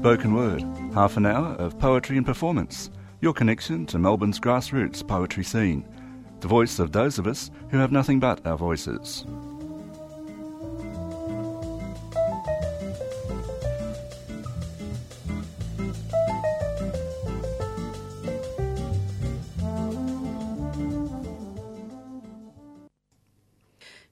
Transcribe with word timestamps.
Spoken 0.00 0.32
Word, 0.32 0.62
half 0.94 1.18
an 1.18 1.26
hour 1.26 1.48
of 1.56 1.78
poetry 1.78 2.16
and 2.16 2.24
performance, 2.24 2.88
your 3.20 3.34
connection 3.34 3.84
to 3.84 3.98
Melbourne's 3.98 4.40
grassroots 4.40 5.06
poetry 5.06 5.44
scene, 5.44 5.86
the 6.40 6.48
voice 6.48 6.78
of 6.78 6.92
those 6.92 7.18
of 7.18 7.26
us 7.26 7.50
who 7.68 7.76
have 7.76 7.92
nothing 7.92 8.18
but 8.18 8.46
our 8.46 8.56
voices. 8.56 9.26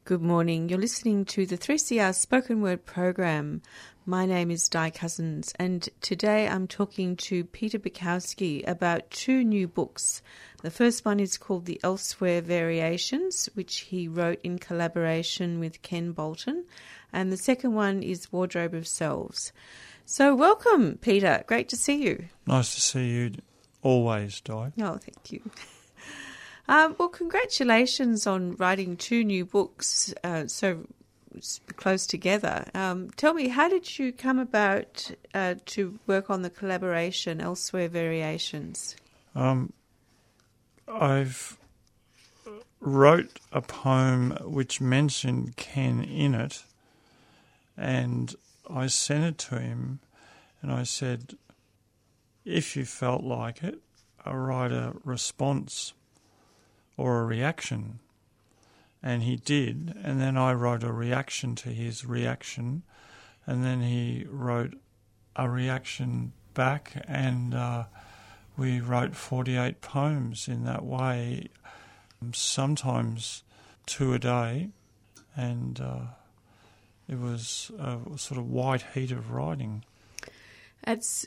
Good 0.09 0.23
morning. 0.23 0.71
You're 0.71 0.79
listening 0.79 1.27
to 1.27 1.45
the 1.45 1.59
3CR 1.59 2.15
Spoken 2.15 2.63
Word 2.63 2.87
program. 2.87 3.61
My 4.09 4.25
name 4.25 4.51
is 4.51 4.71
Di 4.71 4.89
Cousins, 4.89 5.53
and 5.59 5.87
today 6.01 6.49
I'm 6.49 6.67
talking 6.67 7.15
to 7.17 7.45
Peter 7.45 7.79
Bakowski 7.79 8.67
about 8.67 9.11
two 9.11 9.45
new 9.45 9.69
books. 9.69 10.23
The 10.63 10.71
first 10.71 11.05
one 11.05 11.21
is 11.21 11.37
called 11.37 11.67
The 11.67 11.79
Elsewhere 11.85 12.41
Variations, 12.41 13.51
which 13.53 13.81
he 13.81 14.09
wrote 14.09 14.41
in 14.43 14.61
collaboration 14.61 15.61
with 15.61 15.83
Ken 15.83 16.13
Bolton, 16.13 16.65
and 17.13 17.31
the 17.31 17.37
second 17.37 17.75
one 17.75 18.03
is 18.03 18.33
Wardrobe 18.33 18.73
of 18.73 18.89
Selves. 18.89 19.53
So, 20.07 20.35
welcome, 20.35 20.97
Peter. 21.03 21.45
Great 21.47 21.69
to 21.69 21.77
see 21.77 22.03
you. 22.03 22.29
Nice 22.47 22.75
to 22.77 22.81
see 22.81 23.11
you 23.11 23.33
always, 23.83 24.41
Di. 24.41 24.73
Oh, 24.81 24.97
thank 24.97 25.33
you. 25.33 25.43
Um, 26.71 26.97
well, 26.99 27.09
congratulations 27.09 28.27
on 28.27 28.57
writing 28.57 28.97
two 28.97 29.25
new 29.25 29.47
books 29.47 30.13
uh, 30.23 30.47
so 30.47 30.85
close 31.77 32.07
together. 32.07 32.65
Um, 32.75 33.11
tell 33.17 33.35
me, 33.35 33.49
how 33.49 33.69
did 33.69 33.99
you 33.99 34.13
come 34.13 34.39
about 34.39 35.11
uh, 35.35 35.55
to 35.67 35.99
work 36.07 36.31
on 36.31 36.43
the 36.43 36.51
collaboration 36.51 37.41
Elsewhere 37.41 37.89
Variations? 37.89 38.97
Um, 39.35 39.73
I've 40.87 41.57
wrote 42.81 43.39
a 43.53 43.61
poem 43.61 44.37
which 44.43 44.81
mentioned 44.81 45.57
Ken 45.57 46.03
in 46.03 46.35
it, 46.35 46.65
and 47.77 48.35
I 48.69 48.87
sent 48.87 49.25
it 49.25 49.39
to 49.49 49.59
him, 49.59 50.01
and 50.63 50.73
I 50.73 50.83
said, 50.83 51.37
if 52.45 52.77
you 52.77 52.85
felt 52.85 53.23
like 53.23 53.63
it, 53.63 53.79
I'll 54.25 54.37
write 54.37 54.73
a 54.73 54.95
response 55.05 55.93
or 56.97 57.21
a 57.21 57.25
reaction. 57.25 58.01
And 59.03 59.23
he 59.23 59.37
did. 59.37 59.95
And 60.03 60.21
then 60.21 60.37
I 60.37 60.53
wrote 60.53 60.83
a 60.83 60.93
reaction 60.93 61.55
to 61.57 61.69
his 61.71 62.05
reaction. 62.05 62.83
And 63.47 63.65
then 63.65 63.81
he 63.81 64.27
wrote 64.29 64.75
a 65.37 65.49
reaction 65.49 66.33
back. 66.55 67.05
And 67.07 67.55
uh, 67.55 67.85
we 68.57 68.81
wrote 68.81 69.15
48 69.15 69.81
poems 69.81 70.49
in 70.49 70.65
that 70.65 70.85
way, 70.85 71.49
sometimes 72.33 73.45
two 73.87 74.13
a 74.15 74.19
day. 74.19 74.71
And 75.37 75.81
uh, 75.81 76.01
it 77.09 77.19
was 77.19 77.71
a 77.79 77.99
sort 78.19 78.39
of 78.39 78.51
white 78.51 78.85
heat 78.95 79.13
of 79.13 79.31
writing. 79.31 79.85
That's 80.85 81.27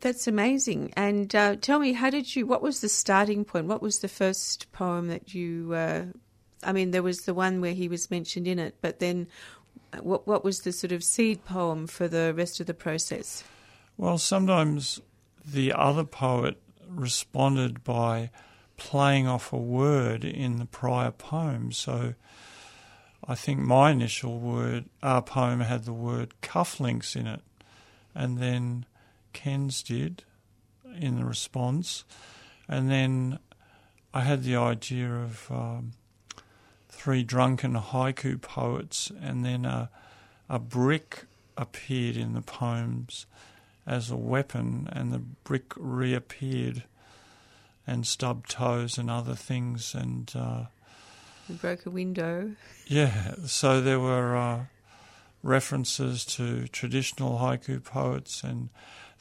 that's 0.00 0.26
amazing. 0.28 0.92
And 0.96 1.34
uh, 1.34 1.56
tell 1.56 1.78
me, 1.78 1.92
how 1.92 2.10
did 2.10 2.34
you? 2.34 2.46
What 2.46 2.62
was 2.62 2.80
the 2.80 2.88
starting 2.88 3.44
point? 3.44 3.66
What 3.66 3.82
was 3.82 3.98
the 4.00 4.08
first 4.08 4.70
poem 4.72 5.08
that 5.08 5.34
you? 5.34 5.74
Uh, 6.62 6.68
I 6.68 6.72
mean, 6.72 6.90
there 6.90 7.02
was 7.02 7.22
the 7.22 7.34
one 7.34 7.60
where 7.60 7.72
he 7.72 7.88
was 7.88 8.10
mentioned 8.10 8.46
in 8.46 8.58
it, 8.58 8.76
but 8.80 8.98
then, 8.98 9.28
what 10.00 10.26
what 10.26 10.44
was 10.44 10.60
the 10.60 10.72
sort 10.72 10.92
of 10.92 11.02
seed 11.02 11.44
poem 11.44 11.86
for 11.86 12.08
the 12.08 12.34
rest 12.34 12.60
of 12.60 12.66
the 12.66 12.74
process? 12.74 13.44
Well, 13.96 14.18
sometimes 14.18 15.00
the 15.44 15.72
other 15.72 16.04
poet 16.04 16.56
responded 16.88 17.82
by 17.84 18.30
playing 18.76 19.26
off 19.26 19.52
a 19.52 19.56
word 19.56 20.24
in 20.24 20.58
the 20.58 20.66
prior 20.66 21.10
poem. 21.10 21.72
So, 21.72 22.14
I 23.26 23.34
think 23.34 23.60
my 23.60 23.90
initial 23.90 24.38
word, 24.38 24.86
our 25.02 25.22
poem 25.22 25.60
had 25.60 25.84
the 25.84 25.92
word 25.92 26.34
cufflinks 26.42 27.16
in 27.16 27.26
it, 27.26 27.40
and 28.14 28.38
then 28.38 28.86
Ken's 29.32 29.82
did 29.82 30.24
in 31.00 31.16
the 31.16 31.24
response. 31.24 32.04
And 32.68 32.90
then 32.90 33.38
I 34.12 34.20
had 34.22 34.44
the 34.44 34.56
idea 34.56 35.10
of 35.14 35.50
um, 35.50 35.92
three 36.98 37.22
drunken 37.22 37.74
haiku 37.74 38.40
poets, 38.40 39.12
and 39.22 39.44
then 39.44 39.64
a, 39.64 39.88
a 40.48 40.58
brick 40.58 41.26
appeared 41.56 42.16
in 42.16 42.34
the 42.34 42.42
poems 42.42 43.26
as 43.86 44.10
a 44.10 44.16
weapon, 44.16 44.88
and 44.92 45.12
the 45.12 45.18
brick 45.18 45.72
reappeared, 45.76 46.82
and 47.86 48.04
stubbed 48.04 48.50
toes 48.50 48.98
and 48.98 49.08
other 49.08 49.36
things, 49.36 49.94
and 49.94 50.32
uh, 50.34 50.64
broke 51.60 51.86
a 51.86 51.90
window. 51.90 52.50
Yeah, 52.86 53.34
so 53.46 53.80
there 53.80 54.00
were 54.00 54.36
uh, 54.36 54.64
references 55.42 56.24
to 56.24 56.66
traditional 56.66 57.38
haiku 57.38 57.82
poets 57.82 58.42
and 58.42 58.70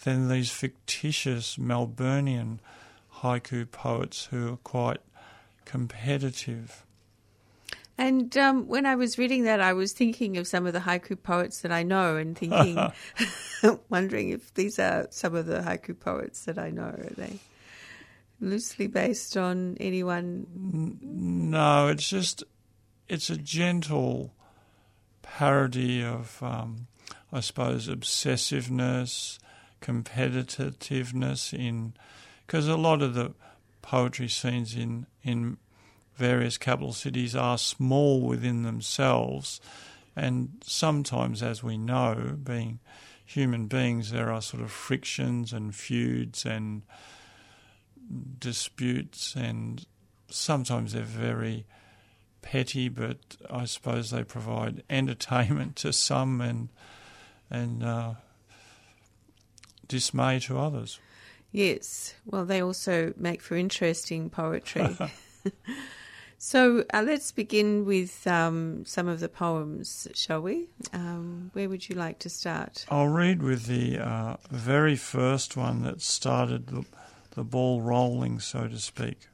then 0.03 0.29
these 0.29 0.49
fictitious 0.49 1.57
Melburnian 1.57 2.59
haiku 3.21 3.69
poets 3.69 4.25
who 4.31 4.53
are 4.53 4.57
quite 4.57 5.01
competitive. 5.65 6.83
And 7.97 8.35
um, 8.37 8.67
when 8.67 8.85
I 8.85 8.95
was 8.95 9.17
reading 9.17 9.43
that, 9.43 9.59
I 9.59 9.73
was 9.73 9.91
thinking 9.91 10.37
of 10.37 10.47
some 10.47 10.67
of 10.67 10.73
the 10.73 10.79
haiku 10.79 11.21
poets 11.21 11.61
that 11.61 11.71
I 11.71 11.83
know 11.83 12.15
and 12.15 12.37
thinking, 12.37 12.77
wondering 13.89 14.29
if 14.29 14.53
these 14.53 14.77
are 14.77 15.07
some 15.09 15.35
of 15.35 15.47
the 15.47 15.61
haiku 15.61 15.99
poets 15.99 16.45
that 16.45 16.59
I 16.59 16.69
know. 16.69 16.83
Are 16.83 17.13
they 17.15 17.39
loosely 18.39 18.87
based 18.87 19.35
on 19.35 19.77
anyone? 19.79 20.45
No, 21.01 21.87
it's 21.87 22.07
just, 22.07 22.43
it's 23.09 23.29
a 23.31 23.37
gentle 23.37 24.33
parody 25.23 26.03
of, 26.03 26.41
um, 26.43 26.87
I 27.31 27.39
suppose, 27.39 27.87
obsessiveness 27.87 29.39
competitiveness 29.81 31.53
in 31.53 31.93
because 32.45 32.67
a 32.67 32.77
lot 32.77 33.01
of 33.01 33.13
the 33.13 33.33
poetry 33.81 34.27
scenes 34.27 34.75
in 34.75 35.05
in 35.23 35.57
various 36.17 36.57
capital 36.57 36.93
cities 36.93 37.35
are 37.35 37.57
small 37.57 38.21
within 38.21 38.63
themselves 38.63 39.61
and 40.15 40.49
sometimes 40.65 41.43
as 41.43 41.61
we 41.63 41.77
know 41.77 42.35
being 42.43 42.79
human 43.23 43.67
beings 43.67 44.11
there 44.11 44.31
are 44.31 44.41
sort 44.41 44.63
of 44.63 44.71
frictions 44.71 45.53
and 45.53 45.75
feuds 45.75 46.45
and 46.45 46.81
disputes 48.39 49.35
and 49.35 49.85
sometimes 50.29 50.93
they're 50.93 51.03
very 51.03 51.65
petty 52.41 52.89
but 52.89 53.17
I 53.49 53.65
suppose 53.65 54.09
they 54.09 54.23
provide 54.23 54.83
entertainment 54.89 55.75
to 55.77 55.93
some 55.93 56.41
and 56.41 56.69
and 57.49 57.83
uh, 57.83 58.13
dismay 59.87 60.39
to 60.41 60.59
others. 60.59 60.99
Yes, 61.51 62.13
well, 62.25 62.45
they 62.45 62.61
also 62.61 63.13
make 63.15 63.41
for 63.41 63.55
interesting 63.55 64.29
poetry. 64.29 64.97
so 66.37 66.83
uh, 66.93 67.03
let's 67.05 67.31
begin 67.31 67.85
with 67.85 68.27
um, 68.27 68.85
some 68.85 69.07
of 69.07 69.19
the 69.19 69.29
poems, 69.29 70.07
shall 70.13 70.41
we? 70.41 70.69
Um, 70.93 71.49
where 71.53 71.67
would 71.67 71.89
you 71.89 71.95
like 71.95 72.19
to 72.19 72.29
start? 72.29 72.85
I'll 72.89 73.07
read 73.07 73.41
with 73.41 73.65
the 73.65 73.99
uh, 73.99 74.37
very 74.51 74.95
first 74.95 75.57
one 75.57 75.81
that 75.83 76.01
started 76.01 76.67
the, 76.67 76.85
the 77.31 77.43
ball 77.43 77.81
rolling, 77.81 78.39
so 78.39 78.67
to 78.67 78.77
speak. 78.77 79.27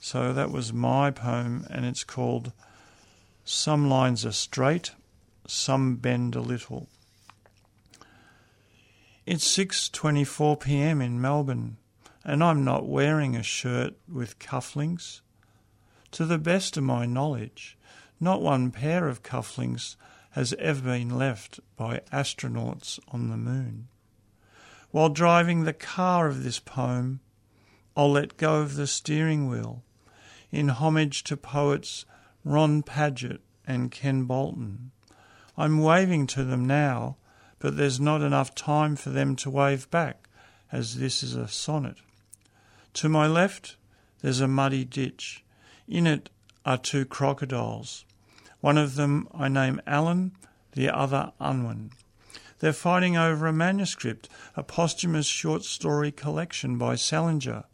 So 0.00 0.32
that 0.32 0.50
was 0.50 0.72
my 0.72 1.10
poem, 1.10 1.66
and 1.70 1.84
it's 1.84 2.04
called 2.04 2.52
Some 3.44 3.88
Lines 3.88 4.26
Are 4.26 4.32
Straight, 4.32 4.92
Some 5.46 5.96
Bend 5.96 6.34
a 6.34 6.40
Little. 6.40 6.88
It's 9.24 9.46
6:24 9.56 10.60
p.m. 10.60 11.00
in 11.00 11.20
Melbourne, 11.20 11.76
and 12.24 12.42
I'm 12.42 12.64
not 12.64 12.88
wearing 12.88 13.36
a 13.36 13.42
shirt 13.42 13.94
with 14.08 14.40
cufflinks. 14.40 15.20
To 16.12 16.24
the 16.24 16.38
best 16.38 16.76
of 16.76 16.84
my 16.84 17.06
knowledge, 17.06 17.76
not 18.20 18.40
one 18.40 18.70
pair 18.70 19.08
of 19.08 19.22
cufflinks 19.22 19.96
has 20.30 20.54
ever 20.58 20.82
been 20.82 21.10
left 21.10 21.60
by 21.76 22.00
astronauts 22.12 22.98
on 23.08 23.28
the 23.28 23.36
moon. 23.36 23.88
While 24.90 25.08
driving 25.08 25.64
the 25.64 25.72
car 25.72 26.28
of 26.28 26.44
this 26.44 26.58
poem, 26.58 27.20
I'll 27.96 28.12
let 28.12 28.36
go 28.36 28.60
of 28.60 28.76
the 28.76 28.86
steering 28.86 29.48
wheel 29.48 29.82
in 30.50 30.68
homage 30.68 31.24
to 31.24 31.36
poets 31.36 32.04
Ron 32.44 32.82
Padgett 32.82 33.40
and 33.66 33.90
Ken 33.90 34.24
Bolton. 34.24 34.92
I'm 35.56 35.82
waving 35.82 36.26
to 36.28 36.44
them 36.44 36.66
now 36.66 37.16
but 37.62 37.76
there's 37.76 38.00
not 38.00 38.22
enough 38.22 38.56
time 38.56 38.96
for 38.96 39.10
them 39.10 39.36
to 39.36 39.48
wave 39.48 39.88
back, 39.88 40.28
as 40.72 40.98
this 40.98 41.22
is 41.22 41.36
a 41.36 41.46
sonnet. 41.46 41.94
To 42.94 43.08
my 43.08 43.28
left, 43.28 43.76
there's 44.20 44.40
a 44.40 44.48
muddy 44.48 44.84
ditch. 44.84 45.41
In 45.88 46.06
it 46.06 46.30
are 46.64 46.78
two 46.78 47.04
crocodiles. 47.04 48.04
One 48.60 48.78
of 48.78 48.94
them 48.94 49.28
I 49.34 49.48
name 49.48 49.80
Alan, 49.86 50.32
the 50.72 50.88
other 50.88 51.32
Unwin. 51.40 51.90
They're 52.60 52.72
fighting 52.72 53.16
over 53.16 53.48
a 53.48 53.52
manuscript, 53.52 54.28
a 54.56 54.62
posthumous 54.62 55.26
short 55.26 55.64
story 55.64 56.12
collection 56.12 56.78
by 56.78 56.94
Salinger. 56.94 57.64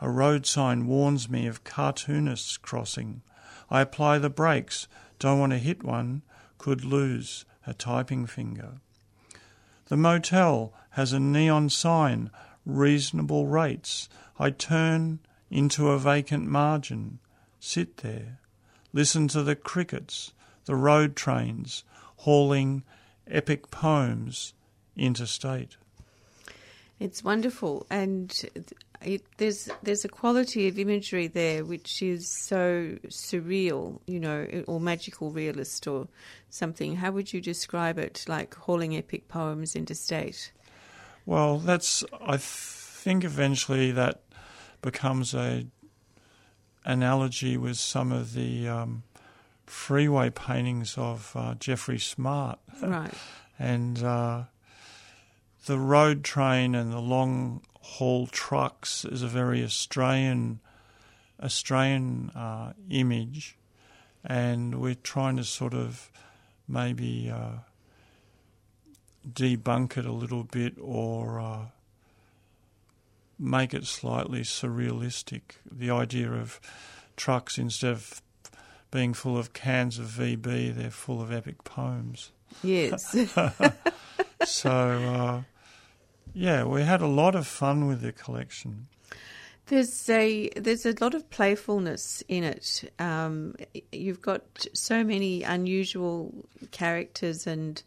A 0.00 0.08
road 0.08 0.46
sign 0.46 0.86
warns 0.86 1.28
me 1.28 1.46
of 1.48 1.64
cartoonists 1.64 2.56
crossing. 2.56 3.22
I 3.68 3.80
apply 3.80 4.18
the 4.18 4.30
brakes, 4.30 4.86
don't 5.18 5.40
want 5.40 5.52
to 5.52 5.58
hit 5.58 5.82
one, 5.82 6.22
could 6.58 6.84
lose 6.84 7.44
a 7.66 7.74
typing 7.74 8.26
finger. 8.26 8.80
The 9.86 9.96
motel 9.96 10.72
has 10.90 11.12
a 11.12 11.20
neon 11.20 11.68
sign, 11.68 12.30
reasonable 12.64 13.46
rates. 13.46 14.08
I 14.38 14.50
turn 14.50 15.18
into 15.50 15.90
a 15.90 15.98
vacant 15.98 16.46
margin, 16.46 17.18
sit 17.64 17.98
there, 17.98 18.38
listen 18.92 19.26
to 19.28 19.42
the 19.42 19.56
crickets, 19.56 20.32
the 20.66 20.76
road 20.76 21.16
trains 21.16 21.82
hauling 22.18 22.82
epic 23.26 23.70
poems 23.70 24.52
interstate. 24.96 25.76
It's 27.00 27.24
wonderful, 27.24 27.86
and 27.90 28.32
it, 29.02 29.22
there's 29.38 29.68
there's 29.82 30.04
a 30.04 30.08
quality 30.08 30.68
of 30.68 30.78
imagery 30.78 31.26
there 31.26 31.64
which 31.64 32.02
is 32.02 32.28
so 32.28 32.96
surreal, 33.08 33.98
you 34.06 34.20
know, 34.20 34.46
or 34.66 34.78
magical 34.78 35.30
realist 35.30 35.86
or 35.86 36.06
something. 36.50 36.96
How 36.96 37.10
would 37.12 37.32
you 37.32 37.40
describe 37.40 37.98
it? 37.98 38.24
Like 38.28 38.54
hauling 38.54 38.96
epic 38.96 39.28
poems 39.28 39.74
interstate? 39.74 40.52
Well, 41.26 41.58
that's 41.58 42.04
I 42.20 42.36
think 42.36 43.24
eventually 43.24 43.90
that 43.92 44.20
becomes 44.82 45.34
a 45.34 45.66
analogy 46.84 47.56
with 47.56 47.76
some 47.76 48.12
of 48.12 48.34
the 48.34 48.68
um, 48.68 49.02
freeway 49.66 50.30
paintings 50.30 50.96
of 50.98 51.32
uh, 51.34 51.54
Jeffrey 51.54 51.98
Smart. 51.98 52.58
Right. 52.82 53.12
and 53.58 54.02
uh, 54.02 54.44
the 55.66 55.78
road 55.78 56.24
train 56.24 56.74
and 56.74 56.92
the 56.92 57.00
long 57.00 57.62
haul 57.80 58.26
trucks 58.26 59.04
is 59.04 59.22
a 59.22 59.28
very 59.28 59.62
Australian 59.62 60.60
Australian 61.42 62.30
uh, 62.30 62.72
image, 62.90 63.56
and 64.24 64.80
we're 64.80 64.94
trying 64.94 65.36
to 65.36 65.44
sort 65.44 65.74
of 65.74 66.10
maybe 66.68 67.30
uh, 67.30 67.58
debunk 69.28 69.96
it 69.98 70.06
a 70.06 70.12
little 70.12 70.44
bit 70.44 70.74
or 70.80 71.40
uh, 71.40 71.66
make 73.38 73.74
it 73.74 73.86
slightly 73.86 74.40
surrealistic. 74.40 75.42
The 75.70 75.90
idea 75.90 76.32
of 76.32 76.60
trucks 77.16 77.58
instead 77.58 77.92
of 77.92 78.22
being 78.90 79.12
full 79.12 79.36
of 79.36 79.52
cans 79.52 79.98
of 79.98 80.06
VB, 80.06 80.74
they're 80.74 80.90
full 80.90 81.20
of 81.20 81.32
epic 81.32 81.64
poems. 81.64 82.30
Yes. 82.62 83.16
so, 84.44 84.70
uh, 84.70 85.42
yeah, 86.32 86.64
we 86.64 86.82
had 86.82 87.02
a 87.02 87.06
lot 87.06 87.34
of 87.34 87.46
fun 87.46 87.86
with 87.86 88.02
the 88.02 88.12
collection. 88.12 88.86
There's 89.66 90.10
a 90.10 90.50
there's 90.56 90.84
a 90.84 90.94
lot 91.00 91.14
of 91.14 91.30
playfulness 91.30 92.22
in 92.28 92.44
it. 92.44 92.92
Um, 92.98 93.54
you've 93.92 94.20
got 94.20 94.66
so 94.74 95.02
many 95.02 95.42
unusual 95.42 96.34
characters 96.70 97.46
and 97.46 97.82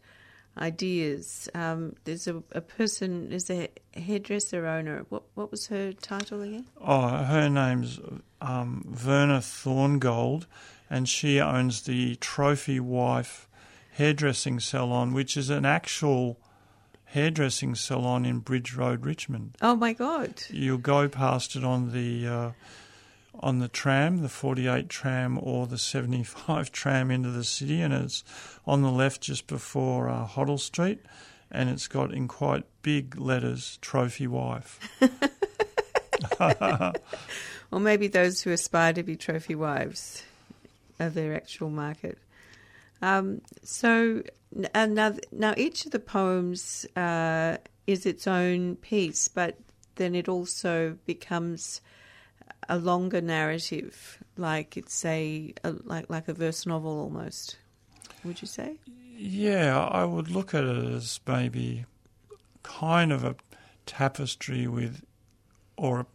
ideas. 0.58 1.48
Um, 1.54 1.94
there's 2.04 2.26
a, 2.26 2.42
a 2.52 2.60
person, 2.60 3.30
there's 3.30 3.50
a 3.50 3.68
hairdresser 3.94 4.66
owner. 4.66 5.04
What 5.08 5.22
what 5.34 5.50
was 5.50 5.66
her 5.68 5.92
title 5.92 6.42
again? 6.42 6.66
Oh, 6.80 7.08
her 7.08 7.48
name's 7.48 8.00
um, 8.40 8.84
Verna 8.88 9.38
Thorngold, 9.38 10.46
and 10.90 11.08
she 11.08 11.40
owns 11.40 11.82
the 11.82 12.16
Trophy 12.16 12.80
Wife 12.80 13.48
hairdressing 13.92 14.60
salon, 14.60 15.12
which 15.12 15.36
is 15.36 15.50
an 15.50 15.64
actual 15.64 16.38
hairdressing 17.06 17.74
salon 17.74 18.24
in 18.24 18.38
Bridge 18.38 18.74
Road, 18.74 19.04
Richmond. 19.04 19.56
Oh 19.62 19.74
my 19.74 19.92
God! 19.92 20.34
You'll 20.50 20.78
go 20.78 21.08
past 21.08 21.56
it 21.56 21.64
on 21.64 21.92
the 21.92 22.26
uh, 22.26 22.50
on 23.40 23.58
the 23.58 23.68
tram, 23.68 24.22
the 24.22 24.28
48 24.28 24.88
tram 24.88 25.38
or 25.40 25.66
the 25.66 25.78
75 25.78 26.72
tram 26.72 27.10
into 27.10 27.30
the 27.30 27.44
city, 27.44 27.80
and 27.80 27.92
it's 27.92 28.24
on 28.66 28.82
the 28.82 28.90
left 28.90 29.20
just 29.20 29.46
before 29.46 30.08
uh, 30.08 30.26
Hoddle 30.26 30.60
Street, 30.60 31.00
and 31.50 31.68
it's 31.68 31.88
got 31.88 32.12
in 32.12 32.28
quite 32.28 32.64
big 32.82 33.18
letters 33.18 33.78
"Trophy 33.80 34.26
Wife." 34.26 34.80
or 37.70 37.80
maybe 37.80 38.08
those 38.08 38.42
who 38.42 38.50
aspire 38.50 38.92
to 38.92 39.02
be 39.02 39.16
trophy 39.16 39.54
wives 39.54 40.22
of 40.98 41.14
their 41.14 41.34
actual 41.34 41.70
market. 41.70 42.18
Um, 43.02 43.40
so 43.62 44.22
uh, 44.74 44.86
now, 44.86 45.14
now 45.30 45.54
each 45.56 45.84
of 45.84 45.92
the 45.92 45.98
poems 46.00 46.86
uh, 46.96 47.58
is 47.86 48.06
its 48.06 48.26
own 48.26 48.76
piece, 48.76 49.28
but 49.28 49.56
then 49.96 50.14
it 50.14 50.28
also 50.28 50.96
becomes 51.06 51.80
a 52.68 52.78
longer 52.78 53.20
narrative, 53.20 54.18
like 54.36 54.76
it's 54.76 55.04
a, 55.04 55.54
a 55.64 55.74
like 55.84 56.08
like 56.08 56.28
a 56.28 56.34
verse 56.34 56.66
novel 56.66 56.98
almost. 57.00 57.56
Would 58.24 58.40
you 58.42 58.48
say? 58.48 58.76
Yeah, 59.16 59.78
I 59.78 60.04
would 60.04 60.30
look 60.30 60.54
at 60.54 60.64
it 60.64 60.84
as 60.84 61.20
maybe 61.26 61.86
kind 62.62 63.12
of 63.12 63.24
a 63.24 63.36
tapestry 63.86 64.66
with, 64.68 65.02
or 65.76 66.00
a 66.00 66.06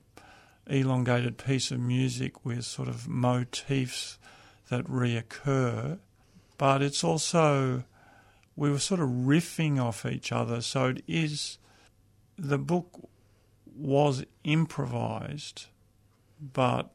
elongated 0.79 1.37
piece 1.37 1.71
of 1.71 1.79
music 1.79 2.45
with 2.45 2.63
sort 2.63 2.87
of 2.87 3.07
motifs 3.07 4.17
that 4.69 4.85
reoccur, 4.85 5.99
but 6.57 6.81
it's 6.81 7.03
also 7.03 7.83
we 8.55 8.69
were 8.69 8.79
sort 8.79 9.01
of 9.01 9.09
riffing 9.09 9.81
off 9.81 10.05
each 10.05 10.31
other. 10.31 10.61
So 10.61 10.87
it 10.87 11.03
is 11.07 11.57
the 12.37 12.57
book 12.57 13.09
was 13.75 14.23
improvised, 14.43 15.65
but 16.51 16.91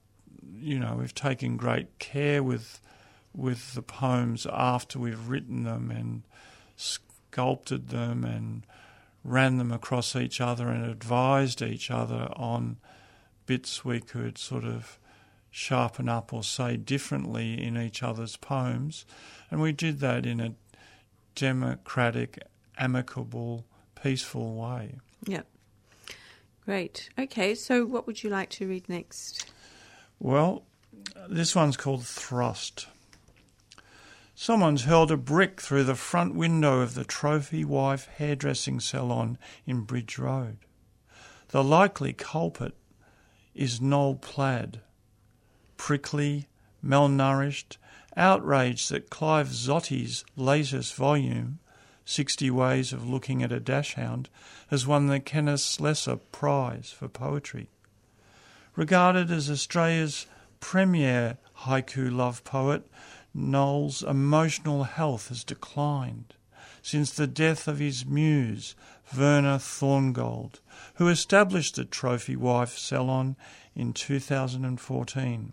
you 0.60 0.78
know 0.78 0.96
we've 0.98 1.14
taken 1.14 1.56
great 1.56 1.98
care 1.98 2.42
with 2.42 2.80
with 3.34 3.74
the 3.74 3.82
poems 3.82 4.46
after 4.52 4.98
we've 4.98 5.28
written 5.28 5.62
them 5.62 5.90
and 5.90 6.22
sculpted 6.76 7.88
them 7.88 8.24
and 8.24 8.66
ran 9.22 9.58
them 9.58 9.70
across 9.70 10.16
each 10.16 10.40
other 10.40 10.68
and 10.68 10.84
advised 10.84 11.62
each 11.62 11.90
other 11.90 12.28
on 12.34 12.78
bits 13.46 13.84
we 13.84 14.00
could 14.00 14.38
sort 14.38 14.64
of 14.64 14.98
sharpen 15.50 16.08
up 16.08 16.32
or 16.32 16.42
say 16.42 16.76
differently 16.76 17.62
in 17.62 17.76
each 17.76 18.02
other's 18.02 18.36
poems. 18.36 19.04
And 19.50 19.60
we 19.60 19.72
did 19.72 20.00
that 20.00 20.26
in 20.26 20.40
a 20.40 20.54
democratic, 21.34 22.38
amicable, 22.76 23.66
peaceful 24.00 24.54
way. 24.54 24.96
Yeah. 25.26 25.42
Great. 26.64 27.08
Okay, 27.18 27.54
so 27.54 27.86
what 27.86 28.06
would 28.06 28.22
you 28.22 28.30
like 28.30 28.50
to 28.50 28.68
read 28.68 28.88
next? 28.88 29.47
Well, 30.20 30.64
this 31.28 31.54
one's 31.54 31.76
called 31.76 32.04
Thrust. 32.04 32.88
Someone's 34.34 34.84
hurled 34.84 35.12
a 35.12 35.16
brick 35.16 35.60
through 35.60 35.84
the 35.84 35.94
front 35.94 36.34
window 36.34 36.80
of 36.80 36.94
the 36.94 37.04
Trophy 37.04 37.64
Wife 37.64 38.06
hairdressing 38.16 38.80
salon 38.80 39.38
in 39.66 39.82
Bridge 39.82 40.18
Road. 40.18 40.58
The 41.48 41.62
likely 41.62 42.12
culprit 42.12 42.74
is 43.54 43.80
Noel 43.80 44.16
Plaid, 44.16 44.80
prickly, 45.76 46.48
malnourished, 46.84 47.76
outraged 48.16 48.90
that 48.90 49.10
Clive 49.10 49.48
Zotti's 49.48 50.24
latest 50.36 50.94
volume, 50.94 51.60
60 52.04 52.50
Ways 52.50 52.92
of 52.92 53.08
Looking 53.08 53.42
at 53.42 53.52
a 53.52 53.60
Dachshund, 53.60 54.28
has 54.68 54.86
won 54.86 55.06
the 55.06 55.20
Kenneth 55.20 55.60
Slessor 55.60 56.16
Prize 56.16 56.90
for 56.90 57.08
Poetry. 57.08 57.70
Regarded 58.78 59.32
as 59.32 59.50
Australia's 59.50 60.26
premier 60.60 61.36
haiku 61.62 62.14
love 62.14 62.44
poet, 62.44 62.88
Noel's 63.34 64.04
emotional 64.04 64.84
health 64.84 65.30
has 65.30 65.42
declined 65.42 66.34
since 66.80 67.10
the 67.10 67.26
death 67.26 67.66
of 67.66 67.80
his 67.80 68.06
muse, 68.06 68.76
Verna 69.08 69.58
Thorngold, 69.58 70.60
who 70.94 71.08
established 71.08 71.74
the 71.74 71.84
Trophy 71.84 72.36
Wife 72.36 72.78
Salon 72.78 73.34
in 73.74 73.92
2014. 73.92 75.52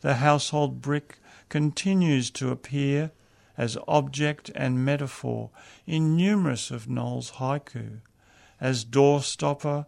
The 0.00 0.14
household 0.14 0.80
brick 0.80 1.18
continues 1.48 2.30
to 2.30 2.52
appear 2.52 3.10
as 3.58 3.76
object 3.88 4.48
and 4.54 4.84
metaphor 4.84 5.50
in 5.88 6.16
numerous 6.16 6.70
of 6.70 6.88
Noel's 6.88 7.32
haiku, 7.32 7.98
as 8.60 8.84
doorstopper, 8.84 9.86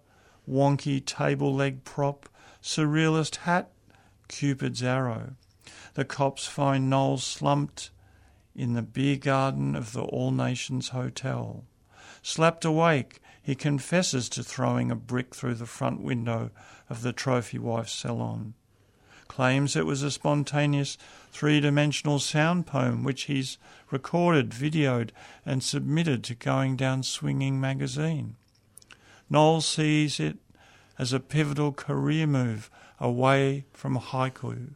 wonky 0.49 1.05
table 1.05 1.55
leg 1.55 1.85
prop, 1.85 2.29
surrealist 2.63 3.37
hat, 3.37 3.71
Cupid's 4.29 4.83
arrow. 4.83 5.35
The 5.95 6.05
cops 6.05 6.47
find 6.47 6.91
Noel 6.91 7.19
slumped 7.19 7.91
in 8.55 8.75
the 8.75 8.83
beer 8.83 9.17
garden 9.17 9.75
of 9.75 9.93
the 9.93 10.03
All 10.03 10.31
Nations 10.31 10.91
Hotel. 10.91 11.65
Slapped 12.23 12.65
awake, 12.65 13.21
he 13.43 13.55
confesses 13.55 14.29
to 14.31 14.43
throwing 14.43 14.91
a 14.91 14.97
brick 14.97 15.35
through 15.35 15.55
the 15.55 15.67
front 15.67 16.01
window 16.01 16.51
of 16.89 17.03
the 17.03 17.13
trophy 17.13 17.59
wife's 17.59 17.93
salon. 17.93 18.55
claims 19.29 19.75
it 19.75 19.87
was 19.87 20.03
a 20.03 20.11
spontaneous 20.11 20.97
three 21.31 21.61
dimensional 21.61 22.19
sound 22.19 22.67
poem 22.67 23.03
which 23.03 23.25
he's 23.25 23.59
recorded, 23.91 24.51
videoed, 24.51 25.11
and 25.45 25.63
submitted 25.63 26.23
to 26.25 26.35
Going 26.35 26.77
Down 26.77 27.03
Swinging 27.03 27.61
magazine. 27.61 28.37
Noel 29.31 29.61
sees 29.61 30.21
it 30.21 30.37
as 30.99 31.13
a 31.13 31.21
pivotal 31.21 31.73
career 31.73 32.27
move 32.27 32.71
away 33.01 33.65
from 33.73 33.99
haiku, 33.99 34.71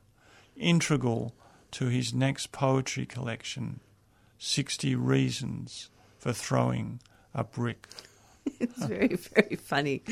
integral 0.57 1.35
to 1.73 1.87
his 1.87 2.13
next 2.15 2.51
poetry 2.53 3.07
collection, 3.07 3.81
60 4.39 4.95
Reasons 4.97 5.91
for 6.19 6.33
Throwing 6.33 7.01
a 7.35 7.45
Brick. 7.45 7.87
it's 8.61 8.85
very, 8.85 9.15
very 9.17 9.57
funny. 9.57 10.03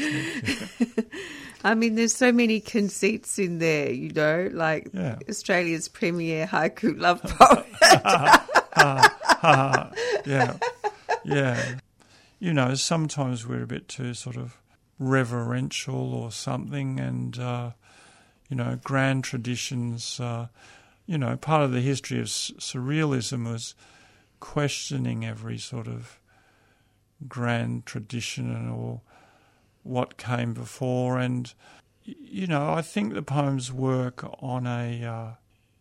I 1.65 1.75
mean, 1.75 1.95
there's 1.97 2.15
so 2.15 2.31
many 2.31 2.61
conceits 2.61 3.39
in 3.39 3.59
there, 3.59 3.91
you 3.91 4.11
know, 4.13 4.51
like 4.53 4.91
Yeah. 4.93 5.17
Australia's 5.29 5.89
premier 5.89 6.47
haiku 6.47 6.99
love 7.01 7.23
poet. 7.23 7.67
yeah, 10.27 10.57
yeah. 11.25 11.75
You 12.39 12.53
know, 12.53 12.75
sometimes 12.75 13.47
we're 13.47 13.63
a 13.63 13.67
bit 13.67 13.89
too 13.89 14.13
sort 14.15 14.37
of 14.37 14.59
reverential 14.99 16.15
or 16.15 16.31
something, 16.31 17.01
and 17.01 17.39
uh, 17.39 17.71
you 18.49 18.57
know, 18.57 18.79
grand 18.85 19.25
traditions. 19.25 20.21
Uh, 20.21 20.49
you 21.07 21.17
know, 21.17 21.37
part 21.37 21.63
of 21.63 21.73
the 21.73 21.81
history 21.81 22.19
of 22.19 22.27
surrealism 22.27 23.51
was 23.51 23.75
questioning 24.41 25.25
every 25.25 25.57
sort 25.57 25.87
of 25.87 26.19
grand 27.29 27.87
tradition 27.87 28.69
or 28.69 29.01
what 29.83 30.19
came 30.19 30.53
before, 30.53 31.19
and 31.19 31.55
you 32.05 32.47
know, 32.47 32.73
I 32.73 32.83
think 32.83 33.15
the 33.15 33.23
poems 33.23 33.73
work 33.73 34.25
on 34.43 34.67
a 34.67 35.05
uh, 35.05 35.31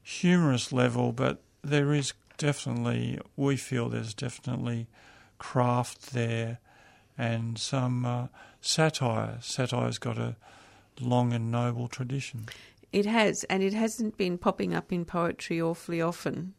humorous 0.02 0.72
level, 0.72 1.12
but 1.12 1.42
there 1.64 1.94
is 1.94 2.14
definitely, 2.38 3.20
we 3.36 3.58
feel 3.58 3.90
there's 3.90 4.14
definitely 4.14 4.88
craft 5.38 6.14
there 6.14 6.60
and 7.18 7.58
some 7.58 8.06
uh, 8.06 8.28
satire. 8.62 9.38
Satire's 9.42 9.98
got 9.98 10.18
a 10.18 10.36
long 11.00 11.34
and 11.34 11.52
noble 11.52 11.88
tradition. 11.88 12.48
It 12.92 13.06
has, 13.06 13.44
and 13.50 13.62
it 13.64 13.74
hasn't 13.74 14.18
been 14.18 14.38
popping 14.38 14.74
up 14.74 14.92
in 14.92 15.06
poetry 15.06 15.62
awfully 15.62 16.02
often. 16.02 16.54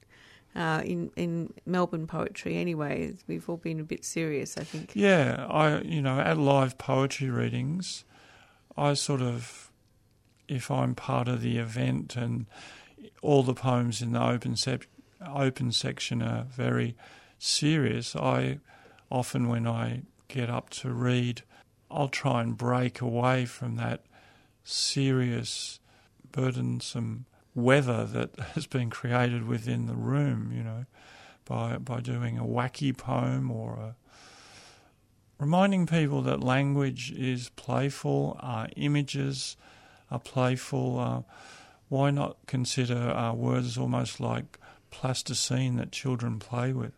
Uh, 0.55 0.81
in 0.87 1.11
in 1.17 1.53
Melbourne 1.67 2.07
poetry, 2.07 2.57
anyway, 2.57 3.13
we've 3.27 3.47
all 3.49 3.59
been 3.59 3.79
a 3.79 3.85
bit 3.85 4.07
serious. 4.07 4.57
I 4.57 4.65
think. 4.65 4.93
Yeah, 4.95 5.47
I 5.51 5.81
you 5.83 6.01
know 6.01 6.19
at 6.19 6.39
live 6.39 6.79
poetry 6.79 7.29
readings, 7.29 8.05
I 8.75 8.95
sort 8.95 9.21
of, 9.21 9.71
if 10.49 10.71
I'm 10.71 10.95
part 10.95 11.29
of 11.29 11.43
the 11.43 11.59
event 11.59 12.17
and 12.17 12.47
all 13.21 13.43
the 13.43 13.55
poems 13.55 14.01
in 14.01 14.13
the 14.13 14.23
open 14.23 14.57
sec- 14.57 14.89
open 15.27 15.73
section 15.73 16.23
are 16.23 16.45
very 16.45 16.97
serious, 17.39 18.17
I 18.17 18.61
often 19.11 19.49
when 19.49 19.67
I 19.67 20.03
get 20.29 20.51
up 20.51 20.71
to 20.71 20.91
read, 20.91 21.43
I'll 21.91 22.09
try 22.09 22.43
and 22.43 22.57
break 22.57 23.01
away 23.01 23.45
from 23.45 23.77
that 23.77 24.05
serious, 24.65 25.81
burdensome 26.33 27.27
weather 27.55 28.05
that 28.05 28.39
has 28.55 28.67
been 28.67 28.91
created 28.91 29.47
within 29.47 29.87
the 29.87 29.95
room. 29.95 30.53
You 30.55 30.63
know, 30.63 30.87
by 31.45 31.79
by 31.79 32.01
doing 32.01 32.39
a 32.39 32.45
wacky 32.45 32.97
poem 32.97 33.51
or 33.51 33.75
a 33.75 33.97
reminding 35.39 35.87
people 35.87 36.23
that 36.23 36.43
language 36.43 37.13
is 37.13 37.51
playful, 37.51 38.39
uh, 38.41 38.67
images 38.77 39.57
are 40.11 40.21
playful. 40.21 40.99
Uh, 40.99 41.23
why 41.89 42.11
not 42.11 42.37
consider 42.47 43.11
uh, 43.11 43.33
words 43.33 43.79
almost 43.79 44.19
like 44.19 44.59
plasticine 44.91 45.77
that 45.77 45.93
children 45.93 46.41
play 46.41 46.73
with? 46.73 46.96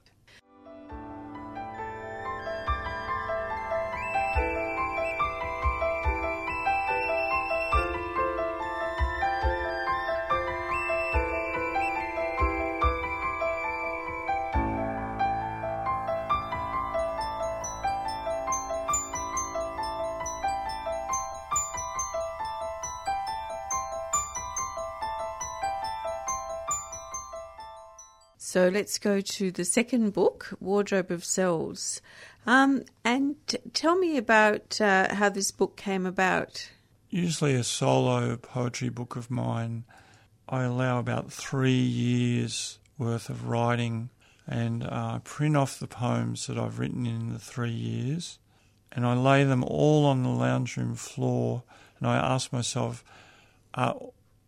So 28.40 28.68
let's 28.68 28.98
go 28.98 29.20
to 29.20 29.50
the 29.50 29.64
second 29.64 30.12
book, 30.12 30.50
Wardrobe 30.60 31.10
of 31.10 31.24
Selves, 31.24 32.00
um, 32.46 32.84
and 33.04 33.34
t- 33.48 33.58
tell 33.74 33.98
me 33.98 34.16
about 34.16 34.80
uh, 34.80 35.12
how 35.12 35.28
this 35.28 35.50
book 35.50 35.76
came 35.76 36.06
about. 36.06 36.70
Usually, 37.10 37.56
a 37.56 37.64
solo 37.64 38.36
poetry 38.36 38.90
book 38.90 39.16
of 39.16 39.28
mine, 39.28 39.84
I 40.48 40.62
allow 40.62 41.00
about 41.00 41.32
three 41.32 41.72
years 41.72 42.78
worth 42.96 43.28
of 43.28 43.48
writing 43.48 44.10
and 44.46 44.84
uh, 44.84 45.18
print 45.18 45.56
off 45.56 45.80
the 45.80 45.88
poems 45.88 46.46
that 46.46 46.56
I've 46.56 46.78
written 46.78 47.06
in 47.06 47.32
the 47.32 47.40
three 47.40 47.70
years. 47.70 48.38
And 48.92 49.04
I 49.04 49.14
lay 49.14 49.42
them 49.42 49.64
all 49.64 50.06
on 50.06 50.22
the 50.22 50.28
lounge 50.28 50.76
room 50.76 50.94
floor 50.94 51.64
and 51.98 52.08
I 52.08 52.16
ask 52.16 52.52
myself, 52.52 53.04
are 53.74 53.96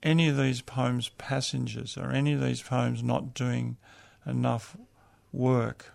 any 0.03 0.29
of 0.29 0.37
these 0.37 0.61
poems 0.61 1.11
passengers? 1.11 1.97
Are 1.97 2.11
any 2.11 2.33
of 2.33 2.41
these 2.41 2.63
poems 2.63 3.03
not 3.03 3.35
doing 3.35 3.77
enough 4.27 4.77
work? 5.33 5.93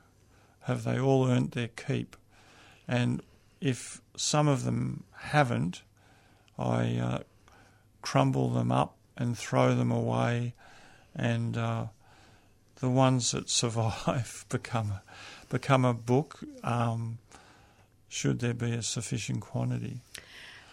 Have 0.62 0.84
they 0.84 1.00
all 1.00 1.28
earned 1.28 1.52
their 1.52 1.70
keep? 1.70 2.16
And 2.88 3.22
if 3.62 4.02
some 4.16 4.48
of 4.48 4.64
them 4.64 5.04
haven't, 5.14 5.82
I 6.58 6.98
uh, 6.98 7.20
crumble 8.02 8.50
them 8.50 8.72
up 8.72 8.96
and 9.18 9.38
throw 9.38 9.76
them 9.76 9.92
away, 9.92 10.54
and 11.16 11.58
uh, 11.58 11.86
the 12.76 12.90
ones 12.90 13.32
that 13.32 13.50
survive 13.50 14.46
become 14.50 14.92
a, 14.92 15.02
become 15.50 15.86
a 15.86 15.94
book. 15.94 16.40
Um, 16.64 17.20
should 18.08 18.40
there 18.40 18.54
be 18.54 18.72
a 18.72 18.82
sufficient 18.82 19.42
quantity? 19.42 20.00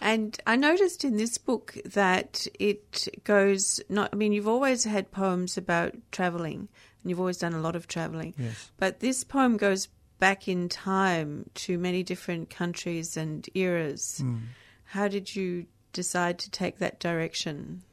And 0.03 0.37
I 0.45 0.57
noticed 0.57 1.05
in 1.05 1.15
this 1.15 1.37
book 1.37 1.77
that 1.85 2.45
it 2.59 3.07
goes 3.23 3.79
not. 3.87 4.09
I 4.11 4.17
mean, 4.17 4.33
you've 4.33 4.49
always 4.49 4.83
had 4.83 5.11
poems 5.11 5.57
about 5.57 5.95
travelling, 6.11 6.67
and 7.01 7.09
you've 7.09 7.21
always 7.21 7.37
done 7.37 7.53
a 7.53 7.61
lot 7.61 7.77
of 7.77 7.87
travelling. 7.87 8.33
Yes. 8.37 8.69
But 8.75 8.99
this 8.99 9.23
poem 9.23 9.55
goes 9.55 9.87
back 10.19 10.49
in 10.49 10.67
time 10.67 11.49
to 11.53 11.77
many 11.77 12.03
different 12.03 12.49
countries 12.49 13.15
and 13.15 13.47
eras. 13.53 14.19
Mm. 14.21 14.41
How 14.83 15.07
did 15.07 15.33
you 15.37 15.67
decide 15.93 16.37
to 16.39 16.51
take 16.51 16.79
that 16.79 16.99
direction? 16.99 17.83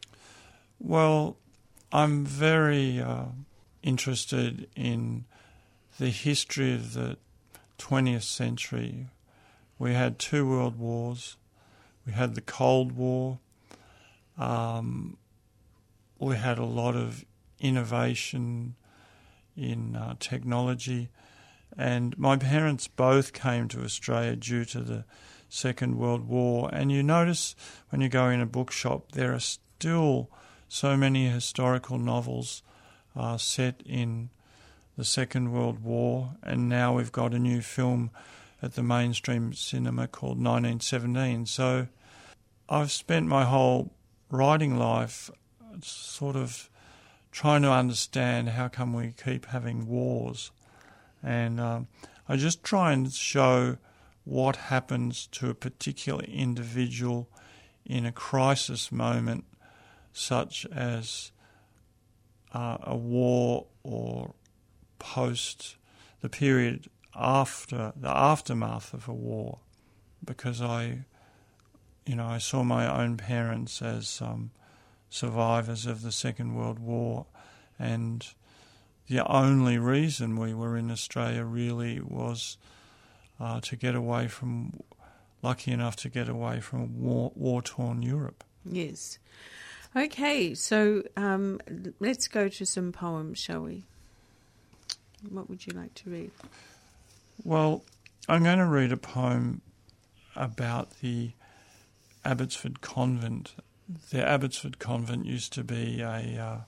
Well, 0.80 1.36
I'm 1.92 2.26
very 2.26 3.00
uh, 3.00 3.26
interested 3.84 4.66
in 4.74 5.26
the 6.00 6.10
history 6.10 6.74
of 6.74 6.94
the 6.94 7.18
20th 7.78 8.24
century. 8.24 9.06
We 9.78 9.94
had 9.94 10.18
two 10.18 10.48
world 10.48 10.76
wars. 10.76 11.36
We 12.10 12.16
had 12.16 12.34
the 12.34 12.40
Cold 12.40 12.90
War. 12.90 13.38
Um, 14.36 15.16
we 16.18 16.34
had 16.34 16.58
a 16.58 16.64
lot 16.64 16.96
of 16.96 17.24
innovation 17.60 18.74
in 19.56 19.94
uh, 19.94 20.16
technology. 20.18 21.08
And 21.78 22.18
my 22.18 22.36
parents 22.36 22.88
both 22.88 23.32
came 23.32 23.68
to 23.68 23.84
Australia 23.84 24.34
due 24.34 24.64
to 24.64 24.80
the 24.80 25.04
Second 25.48 25.98
World 25.98 26.26
War. 26.26 26.68
And 26.72 26.90
you 26.90 27.04
notice 27.04 27.54
when 27.90 28.00
you 28.00 28.08
go 28.08 28.28
in 28.28 28.40
a 28.40 28.46
bookshop, 28.46 29.12
there 29.12 29.32
are 29.32 29.38
still 29.38 30.30
so 30.66 30.96
many 30.96 31.28
historical 31.28 31.96
novels 31.96 32.64
uh, 33.14 33.36
set 33.36 33.84
in 33.86 34.30
the 34.98 35.04
Second 35.04 35.52
World 35.52 35.84
War. 35.84 36.32
And 36.42 36.68
now 36.68 36.96
we've 36.96 37.12
got 37.12 37.34
a 37.34 37.38
new 37.38 37.60
film 37.60 38.10
at 38.60 38.74
the 38.74 38.82
mainstream 38.82 39.52
cinema 39.52 40.08
called 40.08 40.38
1917. 40.42 41.46
So 41.46 41.86
I've 42.70 42.92
spent 42.92 43.26
my 43.26 43.44
whole 43.44 43.92
writing 44.30 44.78
life 44.78 45.28
sort 45.82 46.36
of 46.36 46.70
trying 47.32 47.62
to 47.62 47.70
understand 47.70 48.50
how 48.50 48.68
come 48.68 48.92
we 48.92 49.12
keep 49.12 49.46
having 49.46 49.88
wars. 49.88 50.52
And 51.22 51.60
um, 51.60 51.88
I 52.28 52.36
just 52.36 52.62
try 52.62 52.92
and 52.92 53.12
show 53.12 53.76
what 54.24 54.56
happens 54.56 55.26
to 55.32 55.50
a 55.50 55.54
particular 55.54 56.22
individual 56.24 57.28
in 57.84 58.06
a 58.06 58.12
crisis 58.12 58.92
moment, 58.92 59.44
such 60.12 60.64
as 60.66 61.32
uh, 62.52 62.78
a 62.82 62.96
war 62.96 63.66
or 63.82 64.34
post 65.00 65.76
the 66.20 66.28
period 66.28 66.88
after 67.16 67.92
the 67.96 68.16
aftermath 68.16 68.94
of 68.94 69.08
a 69.08 69.12
war, 69.12 69.58
because 70.24 70.60
I, 70.60 71.06
you 72.10 72.16
know, 72.16 72.26
I 72.26 72.38
saw 72.38 72.64
my 72.64 73.02
own 73.02 73.16
parents 73.16 73.80
as 73.80 74.20
um, 74.20 74.50
survivors 75.10 75.86
of 75.86 76.02
the 76.02 76.10
Second 76.10 76.56
World 76.56 76.80
War, 76.80 77.26
and 77.78 78.26
the 79.06 79.24
only 79.30 79.78
reason 79.78 80.36
we 80.36 80.52
were 80.52 80.76
in 80.76 80.90
Australia 80.90 81.44
really 81.44 82.00
was 82.00 82.56
uh, 83.38 83.60
to 83.60 83.76
get 83.76 83.94
away 83.94 84.26
from, 84.26 84.80
lucky 85.40 85.70
enough 85.70 85.94
to 85.96 86.08
get 86.08 86.28
away 86.28 86.58
from 86.58 87.00
war, 87.00 87.30
war-torn 87.36 88.02
Europe. 88.02 88.42
Yes. 88.64 89.20
Okay, 89.94 90.52
so 90.56 91.04
um, 91.16 91.60
let's 92.00 92.26
go 92.26 92.48
to 92.48 92.66
some 92.66 92.90
poems, 92.90 93.38
shall 93.38 93.60
we? 93.60 93.84
What 95.28 95.48
would 95.48 95.64
you 95.64 95.74
like 95.74 95.94
to 95.94 96.10
read? 96.10 96.32
Well, 97.44 97.84
I'm 98.28 98.42
going 98.42 98.58
to 98.58 98.66
read 98.66 98.90
a 98.90 98.96
poem 98.96 99.60
about 100.34 100.98
the 100.98 101.30
Abbotsford 102.24 102.80
Convent. 102.80 103.54
The 104.10 104.26
Abbotsford 104.26 104.78
Convent 104.78 105.26
used 105.26 105.52
to 105.54 105.64
be 105.64 106.00
a 106.00 106.38
uh, 106.38 106.58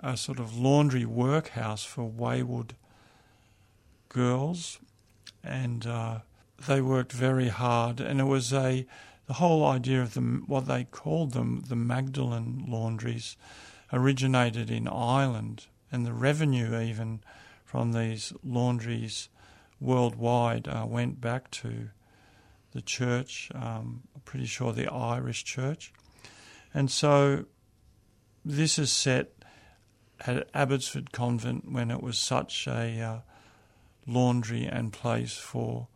a 0.00 0.16
sort 0.16 0.38
of 0.38 0.56
laundry 0.56 1.04
workhouse 1.04 1.84
for 1.84 2.04
wayward 2.04 2.74
girls, 4.08 4.78
and 5.42 5.86
uh, 5.86 6.20
they 6.66 6.80
worked 6.80 7.12
very 7.12 7.48
hard. 7.48 8.00
And 8.00 8.20
it 8.20 8.24
was 8.24 8.52
a 8.52 8.86
the 9.26 9.34
whole 9.34 9.64
idea 9.64 10.02
of 10.02 10.14
the 10.14 10.20
what 10.20 10.66
they 10.66 10.84
called 10.84 11.32
them 11.32 11.64
the 11.68 11.76
Magdalen 11.76 12.64
laundries 12.68 13.36
originated 13.92 14.70
in 14.70 14.88
Ireland, 14.88 15.66
and 15.92 16.04
the 16.04 16.12
revenue 16.12 16.78
even 16.80 17.20
from 17.64 17.92
these 17.92 18.32
laundries 18.42 19.28
worldwide 19.80 20.66
uh, 20.66 20.84
went 20.86 21.20
back 21.20 21.50
to 21.50 21.90
the 22.72 22.82
church. 22.82 23.50
Um, 23.54 24.02
I'm 24.14 24.20
pretty 24.24 24.46
sure 24.46 24.72
the 24.72 24.92
Irish 24.92 25.44
church, 25.44 25.92
and 26.74 26.90
so 26.90 27.44
this 28.44 28.78
is 28.78 28.92
set 28.92 29.32
at 30.26 30.48
Abbotsford 30.52 31.12
Convent 31.12 31.70
when 31.70 31.90
it 31.90 32.02
was 32.02 32.18
such 32.18 32.66
a 32.66 33.00
uh, 33.00 33.18
laundry 34.06 34.64
and 34.64 34.92
place 34.92 35.36
for 35.36 35.88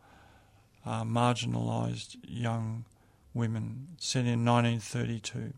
uh, 0.85 1.03
marginalised 1.03 2.17
young 2.23 2.85
women, 3.33 3.87
set 3.97 4.25
in 4.25 4.45
1932, 4.45 5.53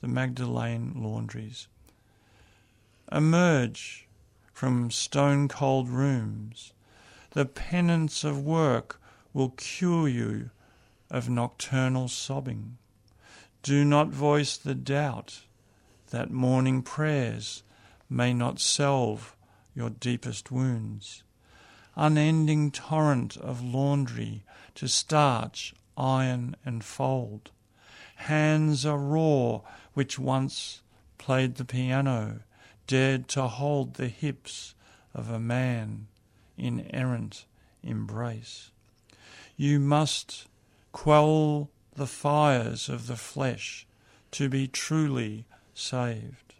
the 0.00 0.08
Magdalene 0.08 0.92
laundries. 0.96 1.66
Emerge 3.10 4.06
from 4.52 4.90
stone 4.90 5.48
cold 5.48 5.88
rooms. 5.88 6.72
The 7.30 7.46
penance 7.46 8.24
of 8.24 8.44
work 8.44 8.99
will 9.32 9.50
cure 9.50 10.08
you 10.08 10.50
of 11.10 11.28
nocturnal 11.28 12.08
sobbing. 12.08 12.78
Do 13.62 13.84
not 13.84 14.08
voice 14.08 14.56
the 14.56 14.74
doubt 14.74 15.42
that 16.10 16.30
morning 16.30 16.82
prayers 16.82 17.62
may 18.08 18.32
not 18.32 18.60
salve 18.60 19.36
your 19.74 19.90
deepest 19.90 20.50
wounds. 20.50 21.22
Unending 21.96 22.70
torrent 22.70 23.36
of 23.36 23.62
laundry 23.62 24.42
to 24.74 24.88
starch 24.88 25.74
iron 25.96 26.56
and 26.64 26.82
fold. 26.82 27.50
Hands 28.16 28.84
are 28.86 28.98
raw 28.98 29.60
which 29.94 30.18
once 30.18 30.82
played 31.18 31.56
the 31.56 31.64
piano, 31.64 32.40
dared 32.86 33.28
to 33.28 33.46
hold 33.46 33.94
the 33.94 34.08
hips 34.08 34.74
of 35.14 35.30
a 35.30 35.38
man 35.38 36.06
in 36.56 36.88
errant 36.92 37.44
embrace. 37.82 38.69
You 39.60 39.78
must 39.78 40.46
quell 40.92 41.70
the 41.94 42.06
fires 42.06 42.88
of 42.88 43.06
the 43.06 43.16
flesh 43.16 43.86
to 44.32 44.48
be 44.48 44.66
truly 44.66 45.44
saved. 45.74 46.54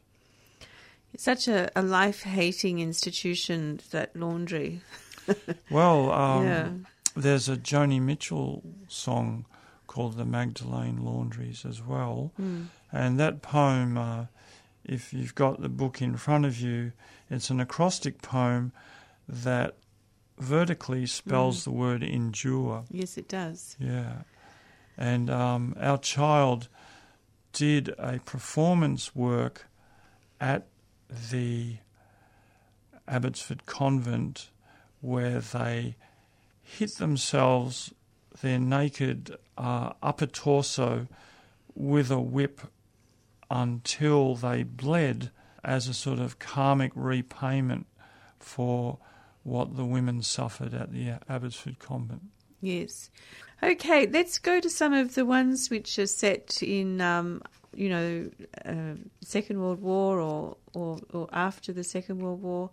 It's 1.14 1.24
such 1.24 1.48
a, 1.48 1.70
a 1.74 1.82
life 1.82 2.22
hating 2.22 2.78
institution, 2.78 3.80
that 3.90 4.14
laundry. 4.14 4.82
well, 5.70 6.12
um, 6.12 6.44
yeah 6.44 6.68
there's 7.16 7.48
a 7.48 7.56
Joni 7.56 8.00
Mitchell 8.00 8.62
song 8.88 9.44
called 9.86 10.16
The 10.16 10.24
Magdalene 10.24 11.04
Laundries 11.04 11.64
as 11.64 11.82
well. 11.82 12.32
Mm. 12.40 12.66
And 12.92 13.18
that 13.18 13.42
poem, 13.42 13.98
uh, 13.98 14.26
if 14.84 15.12
you've 15.12 15.34
got 15.34 15.60
the 15.60 15.68
book 15.68 16.00
in 16.00 16.16
front 16.16 16.44
of 16.44 16.60
you, 16.60 16.92
it's 17.28 17.50
an 17.50 17.60
acrostic 17.60 18.22
poem 18.22 18.72
that 19.28 19.74
vertically 20.40 21.06
spells 21.06 21.60
mm. 21.60 21.64
the 21.64 21.70
word 21.70 22.02
endure. 22.02 22.84
Yes, 22.90 23.16
it 23.16 23.28
does. 23.28 23.76
Yeah. 23.78 24.22
And 24.96 25.30
um, 25.30 25.74
our 25.80 25.98
child 25.98 26.68
did 27.52 27.94
a 27.98 28.18
performance 28.20 29.14
work 29.14 29.66
at 30.40 30.66
the 31.30 31.76
Abbotsford 33.08 33.66
Convent 33.66 34.50
where 35.00 35.40
they 35.40 35.96
hit 36.62 36.96
themselves, 36.96 37.92
their 38.40 38.58
naked 38.58 39.36
uh, 39.58 39.92
upper 40.02 40.26
torso, 40.26 41.08
with 41.74 42.10
a 42.10 42.20
whip 42.20 42.60
until 43.50 44.34
they 44.34 44.62
bled 44.62 45.30
as 45.64 45.88
a 45.88 45.94
sort 45.94 46.18
of 46.18 46.38
karmic 46.38 46.92
repayment 46.94 47.86
for 48.38 48.98
what 49.42 49.76
the 49.76 49.84
women 49.84 50.22
suffered 50.22 50.74
at 50.74 50.92
the 50.92 51.14
Abbotsford 51.28 51.78
Convent. 51.78 52.22
Yes. 52.60 53.10
Okay, 53.62 54.06
let's 54.06 54.38
go 54.38 54.60
to 54.60 54.70
some 54.70 54.92
of 54.92 55.14
the 55.14 55.24
ones 55.24 55.70
which 55.70 55.98
are 55.98 56.06
set 56.06 56.62
in, 56.62 57.00
um, 57.00 57.42
you 57.74 57.88
know, 57.88 58.30
uh, 58.64 58.94
Second 59.22 59.60
World 59.60 59.80
War 59.80 60.20
or, 60.20 60.56
or, 60.74 60.98
or 61.12 61.28
after 61.32 61.72
the 61.72 61.84
Second 61.84 62.20
World 62.20 62.42
War. 62.42 62.70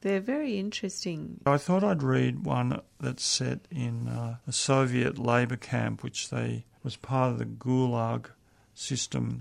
They're 0.00 0.20
very 0.20 0.58
interesting. 0.58 1.40
I 1.44 1.56
thought 1.56 1.82
I'd 1.82 2.04
read 2.04 2.44
one 2.44 2.80
that's 3.00 3.24
set 3.24 3.60
in 3.70 4.06
uh, 4.06 4.36
a 4.46 4.52
Soviet 4.52 5.18
labour 5.18 5.56
camp, 5.56 6.04
which 6.04 6.30
they 6.30 6.64
was 6.84 6.94
part 6.94 7.32
of 7.32 7.38
the 7.38 7.44
Gulag 7.44 8.26
system. 8.74 9.38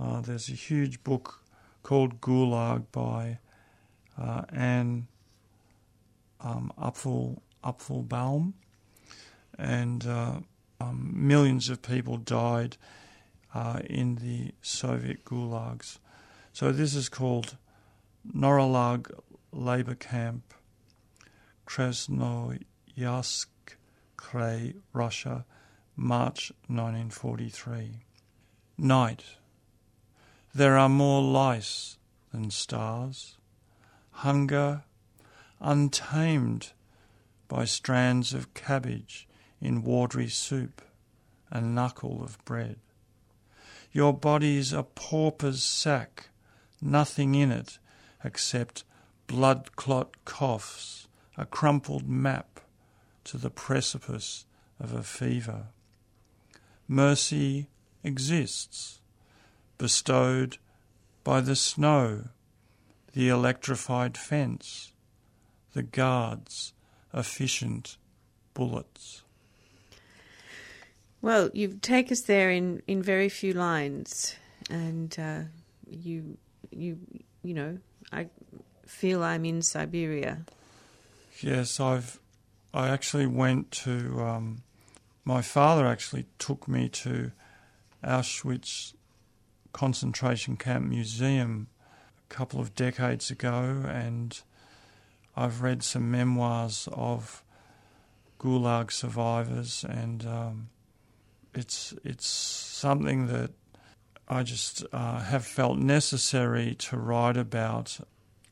Uh, 0.00 0.20
there's 0.20 0.48
a 0.48 0.54
huge 0.54 1.04
book 1.04 1.44
called 1.84 2.20
Gulag 2.20 2.86
by 2.90 3.38
uh, 4.20 4.42
Anne 4.52 5.06
um, 6.40 6.72
Upfel, 6.80 7.40
Apfelbaum, 7.64 8.52
and 9.58 10.06
uh, 10.06 10.40
um, 10.80 11.12
millions 11.14 11.68
of 11.68 11.82
people 11.82 12.16
died 12.16 12.76
uh, 13.54 13.80
in 13.88 14.16
the 14.16 14.52
Soviet 14.62 15.24
gulags. 15.24 15.98
So 16.52 16.72
this 16.72 16.94
is 16.94 17.08
called 17.08 17.56
Norilsk 18.32 19.10
labor 19.52 19.94
camp, 19.94 20.54
Krasnoyarsk 21.66 23.46
Krai, 24.16 24.74
Russia, 24.92 25.44
March 25.96 26.52
1943. 26.66 28.02
Night. 28.76 29.24
There 30.54 30.76
are 30.76 30.88
more 30.88 31.22
lice 31.22 31.98
than 32.32 32.50
stars. 32.50 33.36
Hunger, 34.10 34.84
untamed 35.60 36.72
by 37.48 37.64
strands 37.64 38.34
of 38.34 38.54
cabbage 38.54 39.26
in 39.60 39.82
watery 39.82 40.28
soup, 40.28 40.82
a 41.50 41.60
knuckle 41.60 42.22
of 42.22 42.42
bread. 42.44 42.76
Your 43.92 44.12
body's 44.12 44.72
a 44.72 44.82
pauper's 44.82 45.62
sack, 45.62 46.28
nothing 46.80 47.34
in 47.34 47.50
it 47.50 47.78
except 48.22 48.84
blood 49.26 49.74
clot 49.76 50.24
coughs, 50.24 51.08
a 51.36 51.46
crumpled 51.46 52.08
map 52.08 52.60
to 53.24 53.38
the 53.38 53.50
precipice 53.50 54.46
of 54.78 54.92
a 54.92 55.02
fever. 55.02 55.66
Mercy 56.86 57.68
exists, 58.04 59.00
bestowed 59.76 60.58
by 61.24 61.40
the 61.40 61.56
snow, 61.56 62.24
the 63.12 63.28
electrified 63.28 64.16
fence, 64.16 64.92
the 65.72 65.82
guards' 65.82 66.72
efficient 67.12 67.96
bullets. 68.54 69.22
Well, 71.20 71.50
you 71.52 71.78
take 71.80 72.12
us 72.12 72.22
there 72.22 72.50
in, 72.50 72.82
in 72.86 73.02
very 73.02 73.28
few 73.28 73.52
lines, 73.52 74.36
and 74.70 75.16
uh, 75.18 75.40
you 75.88 76.38
you 76.70 76.98
you 77.42 77.54
know 77.54 77.78
I 78.12 78.28
feel 78.86 79.22
I'm 79.22 79.44
in 79.44 79.62
Siberia. 79.62 80.38
Yes, 81.40 81.80
I've. 81.80 82.18
I 82.72 82.88
actually 82.88 83.26
went 83.26 83.70
to. 83.72 84.20
Um, 84.20 84.62
my 85.24 85.42
father 85.42 85.86
actually 85.86 86.26
took 86.38 86.68
me 86.68 86.88
to 86.88 87.32
Auschwitz 88.02 88.94
concentration 89.72 90.56
camp 90.56 90.86
museum 90.86 91.68
a 92.30 92.34
couple 92.34 92.60
of 92.60 92.74
decades 92.74 93.30
ago, 93.30 93.82
and 93.86 94.40
I've 95.38 95.62
read 95.62 95.84
some 95.84 96.10
memoirs 96.10 96.88
of 96.92 97.44
Gulag 98.40 98.90
survivors, 98.90 99.84
and 99.88 100.26
um, 100.26 100.68
it's 101.54 101.94
it's 102.02 102.26
something 102.26 103.28
that 103.28 103.52
I 104.26 104.42
just 104.42 104.84
uh, 104.92 105.20
have 105.20 105.44
felt 105.44 105.78
necessary 105.78 106.74
to 106.80 106.96
write 106.96 107.36
about 107.36 108.00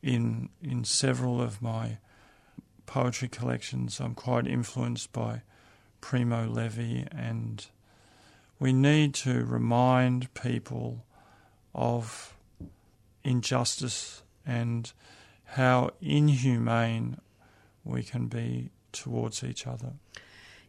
in 0.01 0.47
in 0.63 0.85
several 0.85 1.41
of 1.41 1.61
my 1.61 1.97
poetry 2.85 3.27
collections. 3.27 3.99
I'm 3.99 4.15
quite 4.15 4.47
influenced 4.47 5.11
by 5.11 5.41
Primo 5.99 6.47
Levi, 6.47 7.03
and 7.11 7.65
we 8.59 8.71
need 8.71 9.13
to 9.15 9.43
remind 9.43 10.33
people 10.33 11.03
of 11.75 12.37
injustice 13.25 14.23
and 14.45 14.93
how 15.47 15.91
inhumane 16.01 17.17
we 17.83 18.03
can 18.03 18.27
be 18.27 18.69
towards 18.91 19.43
each 19.43 19.65
other. 19.65 19.93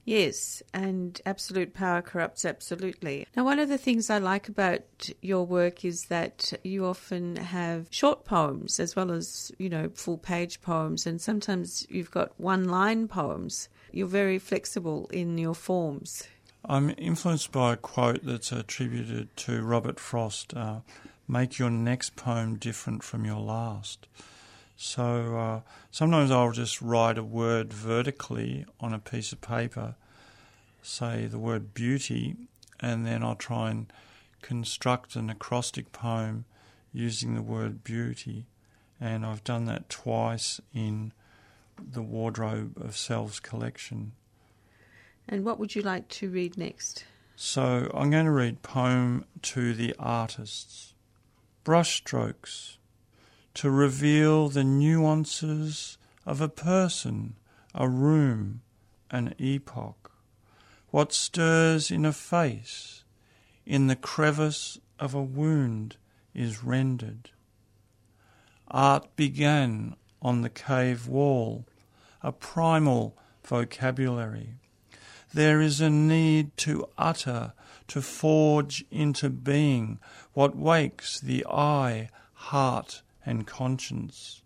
Yes, 0.05 0.63
and 0.73 1.21
absolute 1.27 1.75
power 1.75 2.01
corrupts 2.01 2.47
absolutely. 2.47 3.27
Now, 3.37 3.45
one 3.45 3.59
of 3.59 3.69
the 3.69 3.77
things 3.77 4.09
I 4.09 4.17
like 4.17 4.49
about 4.49 5.11
your 5.21 5.45
work 5.45 5.85
is 5.85 6.07
that 6.07 6.55
you 6.65 6.87
often 6.87 7.37
have 7.37 7.89
short 7.91 8.25
poems 8.25 8.81
as 8.81 8.97
well 8.97 9.11
as, 9.11 9.53
you 9.59 9.69
know, 9.69 9.91
full 9.95 10.17
page 10.17 10.63
poems, 10.63 11.07
and 11.07 11.21
sometimes 11.21 11.87
you've 11.91 12.11
got 12.11 12.33
one 12.41 12.71
line 12.71 13.07
poems. 13.07 13.69
You're 13.93 14.07
very 14.07 14.39
flexible 14.39 15.11
in 15.13 15.37
your 15.37 15.55
forms. 15.55 16.27
I'm 16.65 16.95
influenced 16.97 17.53
by 17.53 17.75
a 17.75 17.77
quote 17.77 18.25
that's 18.25 18.51
attributed 18.51 19.37
to 19.39 19.63
Robert 19.63 20.01
Frost 20.01 20.55
uh, 20.55 20.81
Make 21.31 21.59
your 21.59 21.69
next 21.69 22.17
poem 22.17 22.57
different 22.57 23.03
from 23.03 23.27
your 23.27 23.41
last. 23.41 24.09
So 24.81 25.37
uh, 25.37 25.61
sometimes 25.91 26.31
I'll 26.31 26.53
just 26.53 26.81
write 26.81 27.19
a 27.19 27.25
word 27.25 27.73
vertically 27.73 28.65
on 28.79 28.95
a 28.95 29.01
piece 29.01 29.33
of 29.33 29.41
paper, 29.41 29.97
say 30.83 31.27
the 31.27 31.39
word 31.39 31.75
beauty, 31.75 32.37
and 32.79 33.05
then 33.05 33.25
I'll 33.25 33.35
try 33.35 33.71
and 33.71 33.93
construct 34.41 35.17
an 35.17 35.31
acrostic 35.31 35.91
poem 35.91 36.45
using 36.93 37.35
the 37.35 37.43
word 37.43 37.83
beauty. 37.83 38.47
And 39.01 39.27
I've 39.27 39.43
done 39.43 39.65
that 39.65 39.89
twice 39.89 40.61
in 40.73 41.13
the 41.77 42.03
Wardrobe 42.03 42.81
of 42.81 42.97
Selves 42.97 43.41
collection. 43.41 44.13
And 45.29 45.45
what 45.45 45.59
would 45.59 45.75
you 45.75 45.83
like 45.83 46.07
to 46.11 46.31
read 46.31 46.57
next? 46.57 47.05
So 47.35 47.91
I'm 47.93 48.11
going 48.13 48.27
to 48.27 48.31
read 48.31 48.63
Poem 48.63 49.25
to 49.43 49.75
the 49.75 49.97
Artists. 49.99 50.95
Brushstrokes 51.65 52.78
to 53.59 53.69
reveal 53.69 54.49
the 54.49 54.63
nuances 54.63 55.99
of 56.25 56.41
a 56.41 56.49
person, 56.49 57.35
a 57.75 57.89
room, 57.89 58.61
an 59.11 59.35
epoch, 59.37 60.13
what 60.91 61.13
stirs 61.13 61.91
in 61.91 62.05
a 62.05 62.13
face, 62.13 63.03
in 63.67 63.89
the 63.89 63.97
crevice 63.97 64.79
of 65.01 65.13
a 65.13 65.21
wound 65.21 65.97
is 66.33 66.63
rendered. 66.63 67.31
Art 68.69 69.17
began 69.17 69.97
on 70.23 70.43
the 70.43 70.51
cave 70.51 71.09
wall, 71.09 71.67
a 72.23 72.31
primal 72.31 73.19
vocabulary. 73.45 74.51
There 75.35 75.61
is 75.61 75.81
a 75.81 75.91
need 75.91 76.57
to 76.59 76.89
utter, 76.97 77.55
to 77.89 78.03
forge 78.03 78.85
into 78.93 79.29
being 79.29 79.99
what 80.33 80.55
wakes 80.55 81.19
the 81.19 81.45
eye, 81.47 82.09
heart, 82.35 83.03
and 83.29 83.47
conscience. 83.47 84.41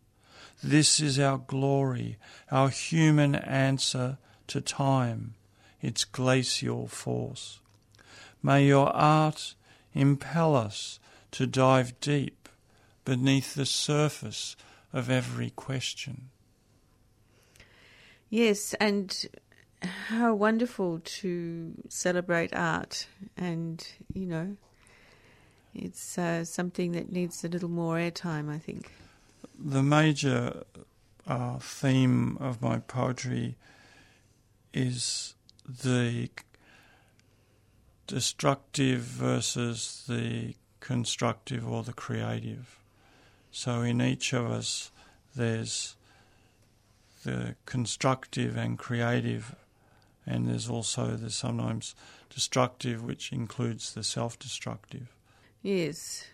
This 0.63 1.01
is 1.01 1.19
our 1.19 1.39
glory, 1.39 2.19
our 2.51 2.69
human 2.69 3.35
answer 3.35 4.19
to 4.49 4.61
time, 4.61 5.35
its 5.81 6.05
glacial 6.05 6.89
force. 6.89 7.61
May 8.43 8.67
your 8.67 8.89
art 8.95 9.55
impel 9.95 10.57
us 10.57 10.99
to 11.31 11.47
dive 11.47 11.99
deep 12.01 12.49
beneath 13.05 13.55
the 13.55 13.67
surface 13.67 14.57
of 14.93 15.09
every 15.09 15.51
question. 15.51 16.31
Yes, 18.29 18.75
and 18.75 19.27
how 19.83 20.35
wonderful 20.35 21.01
to 21.05 21.73
celebrate 21.89 22.55
art 22.55 23.07
and, 23.37 23.87
you 24.13 24.27
know, 24.27 24.57
it's 25.75 26.19
uh, 26.19 26.45
something 26.45 26.93
that 26.93 27.13
needs 27.13 27.45
a 27.45 27.49
little 27.49 27.71
more 27.71 27.97
airtime, 27.97 28.51
I 28.51 28.59
think. 28.59 28.91
The 29.59 29.83
major 29.83 30.65
uh, 31.27 31.59
theme 31.59 32.37
of 32.41 32.61
my 32.61 32.79
poetry 32.79 33.57
is 34.75 35.35
the 35.67 36.29
destructive 38.07 39.01
versus 39.01 40.05
the 40.09 40.55
constructive 40.81 41.69
or 41.69 41.83
the 41.83 41.93
creative. 41.93 42.79
So 43.51 43.83
in 43.83 44.03
each 44.03 44.33
of 44.33 44.51
us, 44.51 44.91
there's 45.35 45.97
the 47.25 47.55
constructive 47.67 48.57
and 48.57 48.79
creative, 48.79 49.55
and 50.27 50.49
there's 50.49 50.69
also 50.69 51.17
the 51.17 51.31
sometimes 51.31 51.95
destructive, 52.29 53.03
which 53.03 53.33
includes 53.33 53.95
the 53.95 54.03
self 54.03 54.39
destructive. 54.39 55.15
Yes, 55.63 56.25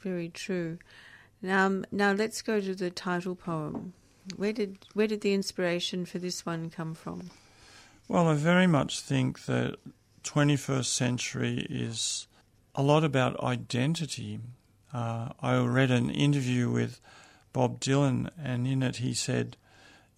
very 0.00 0.28
true. 0.28 0.78
Now, 1.40 1.82
now 1.90 2.12
let's 2.12 2.42
go 2.42 2.60
to 2.60 2.74
the 2.74 2.90
title 2.90 3.34
poem. 3.34 3.94
Where 4.36 4.52
did 4.52 4.78
where 4.94 5.08
did 5.08 5.22
the 5.22 5.34
inspiration 5.34 6.06
for 6.06 6.18
this 6.18 6.46
one 6.46 6.70
come 6.70 6.94
from? 6.94 7.30
Well, 8.08 8.28
I 8.28 8.34
very 8.34 8.66
much 8.66 9.00
think 9.00 9.46
that 9.46 9.76
21st 10.22 10.84
century 10.84 11.66
is 11.68 12.28
a 12.74 12.82
lot 12.82 13.02
about 13.04 13.42
identity. 13.42 14.38
Uh, 14.92 15.30
I 15.40 15.58
read 15.58 15.90
an 15.90 16.10
interview 16.10 16.70
with 16.70 17.00
Bob 17.52 17.80
Dylan, 17.80 18.30
and 18.38 18.66
in 18.66 18.82
it 18.82 18.96
he 18.96 19.14
said, 19.14 19.56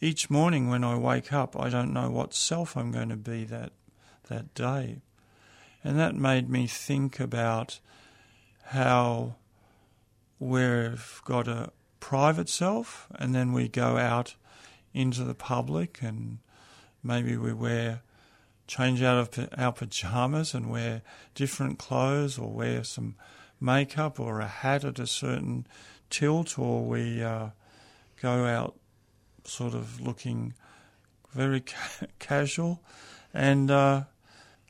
"Each 0.01 0.29
morning 0.29 0.69
when 0.69 0.85
I 0.85 0.97
wake 0.97 1.33
up, 1.33 1.59
I 1.59 1.71
don't 1.71 1.93
know 1.93 2.11
what 2.11 2.35
self 2.35 2.77
I'm 2.77 2.93
going 2.93 3.09
to 3.09 3.17
be 3.17 3.45
that 3.45 3.73
that 4.29 4.53
day," 4.55 5.01
and 5.83 5.99
that 5.99 6.15
made 6.15 6.51
me 6.51 6.67
think 6.67 7.19
about 7.21 7.81
how 8.67 9.37
we've 10.39 11.21
got 11.25 11.49
a 11.49 11.71
private 12.01 12.49
self 12.49 13.07
and 13.15 13.35
then 13.35 13.53
we 13.53 13.69
go 13.69 13.97
out 13.97 14.35
into 14.93 15.25
the 15.25 15.35
public 15.35 15.99
and 16.03 16.39
maybe 17.03 17.37
we 17.37 17.53
wear 17.53 18.03
change 18.67 19.03
out 19.03 19.19
of 19.19 19.49
our 19.57 19.73
pajamas 19.73 20.55
and 20.55 20.71
wear 20.71 21.03
different 21.35 21.79
clothes 21.79 22.39
or 22.39 22.51
wear 22.51 22.83
some 22.85 23.15
makeup 23.61 24.19
or 24.19 24.41
a 24.41 24.47
hat 24.47 24.85
at 24.85 24.99
a 24.99 25.07
certain 25.07 25.67
tilt 26.11 26.59
or 26.59 26.85
we 26.85 27.23
uh, 27.23 27.49
go 28.21 28.45
out 28.45 28.75
sort 29.45 29.75
of 29.75 30.01
looking 30.01 30.55
very 31.33 31.61
ca- 31.61 32.07
casual 32.19 32.83
and 33.33 33.71
uh, 33.71 34.05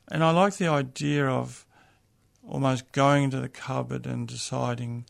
and 0.09 0.23
I 0.23 0.31
like 0.31 0.57
the 0.57 0.67
idea 0.67 1.27
of 1.27 1.64
almost 2.47 2.91
going 2.91 3.29
to 3.31 3.39
the 3.39 3.49
cupboard 3.49 4.05
and 4.05 4.27
deciding 4.27 5.05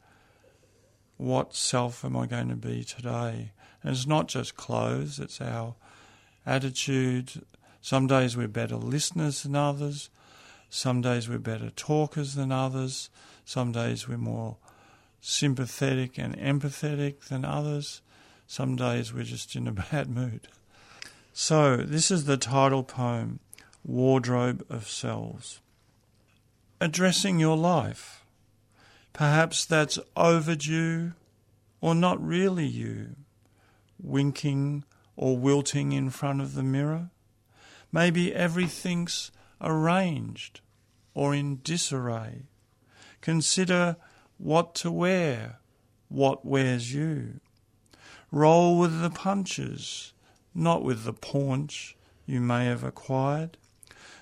what 1.17 1.55
self 1.55 2.03
am 2.03 2.15
I 2.15 2.25
going 2.25 2.49
to 2.49 2.55
be 2.55 2.83
today. 2.83 3.51
And 3.83 3.93
it's 3.93 4.07
not 4.07 4.27
just 4.27 4.55
clothes, 4.55 5.19
it's 5.19 5.41
our 5.41 5.75
attitude. 6.45 7.45
Some 7.81 8.07
days 8.07 8.35
we're 8.35 8.47
better 8.47 8.77
listeners 8.77 9.43
than 9.43 9.55
others. 9.55 10.09
Some 10.69 11.01
days 11.01 11.29
we're 11.29 11.37
better 11.37 11.69
talkers 11.69 12.35
than 12.35 12.51
others. 12.51 13.09
Some 13.45 13.71
days 13.71 14.07
we're 14.07 14.17
more 14.17 14.57
sympathetic 15.21 16.17
and 16.17 16.37
empathetic 16.37 17.25
than 17.25 17.45
others. 17.45 18.01
Some 18.47 18.75
days 18.75 19.13
we're 19.13 19.23
just 19.23 19.55
in 19.55 19.67
a 19.67 19.71
bad 19.91 20.09
mood. 20.09 20.47
So, 21.33 21.77
this 21.77 22.11
is 22.11 22.25
the 22.25 22.37
title 22.37 22.83
poem, 22.83 23.39
Wardrobe 23.83 24.65
of 24.69 24.87
Selves 24.87 25.59
addressing 26.85 27.39
your 27.39 27.57
life. 27.57 28.23
Perhaps 29.11 29.65
that's 29.65 29.97
overdue 30.15 31.13
or 31.81 31.95
not 31.95 32.23
really 32.23 32.67
you, 32.67 33.15
winking 33.99 34.83
or 35.15 35.35
wilting 35.35 35.93
in 35.93 36.11
front 36.11 36.41
of 36.41 36.53
the 36.53 36.61
mirror. 36.61 37.09
Maybe 37.91 38.35
everything's 38.35 39.31
arranged 39.59 40.61
or 41.15 41.33
in 41.33 41.59
disarray. 41.63 42.43
Consider 43.19 43.95
what 44.37 44.75
to 44.75 44.91
wear, 44.91 45.57
what 46.07 46.45
wears 46.45 46.93
you. 46.93 47.39
Roll 48.31 48.77
with 48.77 49.01
the 49.01 49.09
punches, 49.09 50.13
not 50.53 50.83
with 50.83 51.03
the 51.03 51.13
paunch 51.13 51.97
you 52.27 52.39
may 52.39 52.65
have 52.65 52.83
acquired 52.83 53.57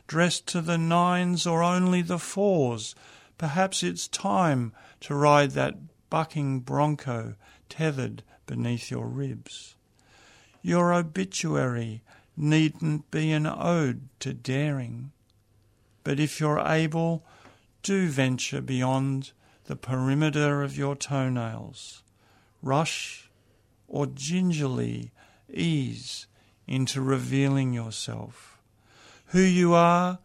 dressed 0.07 0.47
to 0.47 0.61
the 0.61 0.77
nines 0.77 1.45
or 1.47 1.63
only 1.63 2.01
the 2.01 2.19
fours. 2.19 2.95
Perhaps 3.37 3.83
it's 3.83 4.07
time 4.07 4.73
to 5.01 5.15
ride 5.15 5.51
that 5.51 5.75
bucking 6.09 6.59
bronco 6.61 7.35
tethered 7.69 8.23
beneath 8.45 8.91
your 8.91 9.07
ribs. 9.07 9.75
Your 10.61 10.93
obituary 10.93 12.01
needn't 12.37 13.09
be 13.11 13.31
an 13.31 13.45
ode 13.45 14.07
to 14.19 14.33
daring, 14.33 15.11
but 16.03 16.19
if 16.19 16.39
you're 16.39 16.59
able 16.59 17.23
do 17.83 18.07
venture 18.07 18.61
beyond 18.61 19.33
the 19.65 19.75
perimeter 19.75 20.63
of 20.63 20.77
your 20.77 20.95
toenails. 20.95 22.01
Rush 22.61 23.29
or 23.87 24.07
gingerly 24.07 25.11
ease 25.53 26.27
into 26.65 27.01
revealing 27.01 27.73
yourself. 27.73 28.52
Who 29.33 29.41
you 29.41 29.73
are 29.73 30.19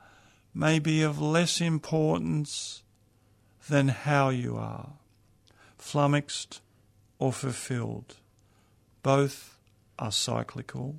may 0.53 0.79
be 0.79 1.01
of 1.01 1.18
less 1.18 1.62
importance 1.62 2.83
than 3.66 3.88
how 3.88 4.29
you 4.29 4.59
are, 4.59 4.90
flummoxed 5.79 6.61
or 7.18 7.33
fulfilled. 7.33 8.16
Both 9.03 9.57
are 9.99 10.12
cyclical. 10.12 10.97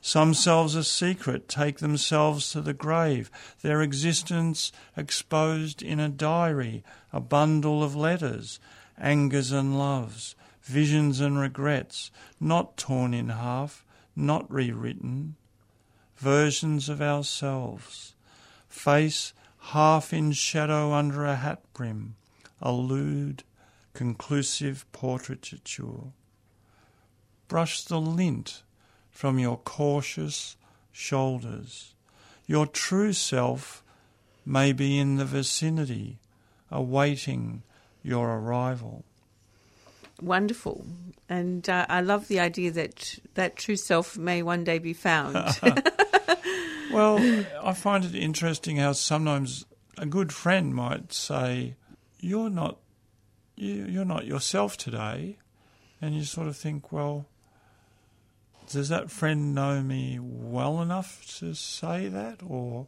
Some 0.00 0.34
selves 0.34 0.74
a 0.74 0.82
secret 0.82 1.48
take 1.48 1.78
themselves 1.78 2.50
to 2.50 2.60
the 2.60 2.74
grave, 2.74 3.30
their 3.62 3.80
existence 3.80 4.72
exposed 4.96 5.82
in 5.84 6.00
a 6.00 6.08
diary, 6.08 6.82
a 7.12 7.20
bundle 7.20 7.84
of 7.84 7.94
letters, 7.94 8.58
angers 8.98 9.52
and 9.52 9.78
loves, 9.78 10.34
visions 10.64 11.20
and 11.20 11.38
regrets, 11.38 12.10
not 12.40 12.76
torn 12.76 13.14
in 13.14 13.28
half, 13.28 13.84
not 14.16 14.50
rewritten, 14.50 15.36
versions 16.16 16.88
of 16.88 17.00
ourselves, 17.00 18.14
face 18.68 19.32
half 19.58 20.12
in 20.12 20.32
shadow 20.32 20.92
under 20.92 21.24
a 21.24 21.36
hat 21.36 21.62
brim, 21.72 22.16
a 22.60 22.72
lewd, 22.72 23.42
conclusive 23.92 24.84
portraiture. 24.92 26.12
Brush 27.48 27.84
the 27.84 28.00
lint 28.00 28.62
from 29.10 29.38
your 29.38 29.56
cautious 29.58 30.56
shoulders. 30.92 31.94
Your 32.46 32.66
true 32.66 33.12
self 33.12 33.82
may 34.44 34.72
be 34.72 34.98
in 34.98 35.16
the 35.16 35.24
vicinity, 35.24 36.18
awaiting 36.70 37.62
your 38.02 38.36
arrival. 38.36 39.04
Wonderful. 40.20 40.84
And 41.28 41.68
uh, 41.68 41.86
I 41.88 42.00
love 42.00 42.28
the 42.28 42.40
idea 42.40 42.70
that 42.72 43.18
that 43.34 43.56
true 43.56 43.76
self 43.76 44.16
may 44.16 44.42
one 44.42 44.64
day 44.64 44.78
be 44.78 44.92
found. 44.92 45.36
well, 46.94 47.44
I 47.62 47.72
find 47.74 48.04
it 48.04 48.14
interesting 48.14 48.76
how 48.76 48.92
sometimes 48.92 49.66
a 49.98 50.06
good 50.06 50.32
friend 50.32 50.74
might 50.74 51.12
say, 51.12 51.76
"You're 52.20 52.50
not, 52.50 52.78
you're 53.56 54.04
not 54.04 54.26
yourself 54.26 54.76
today," 54.76 55.38
and 56.00 56.14
you 56.14 56.24
sort 56.24 56.48
of 56.48 56.56
think, 56.56 56.92
"Well, 56.92 57.26
does 58.70 58.88
that 58.88 59.10
friend 59.10 59.54
know 59.54 59.82
me 59.82 60.18
well 60.20 60.80
enough 60.80 61.24
to 61.38 61.54
say 61.54 62.08
that, 62.08 62.40
or 62.46 62.86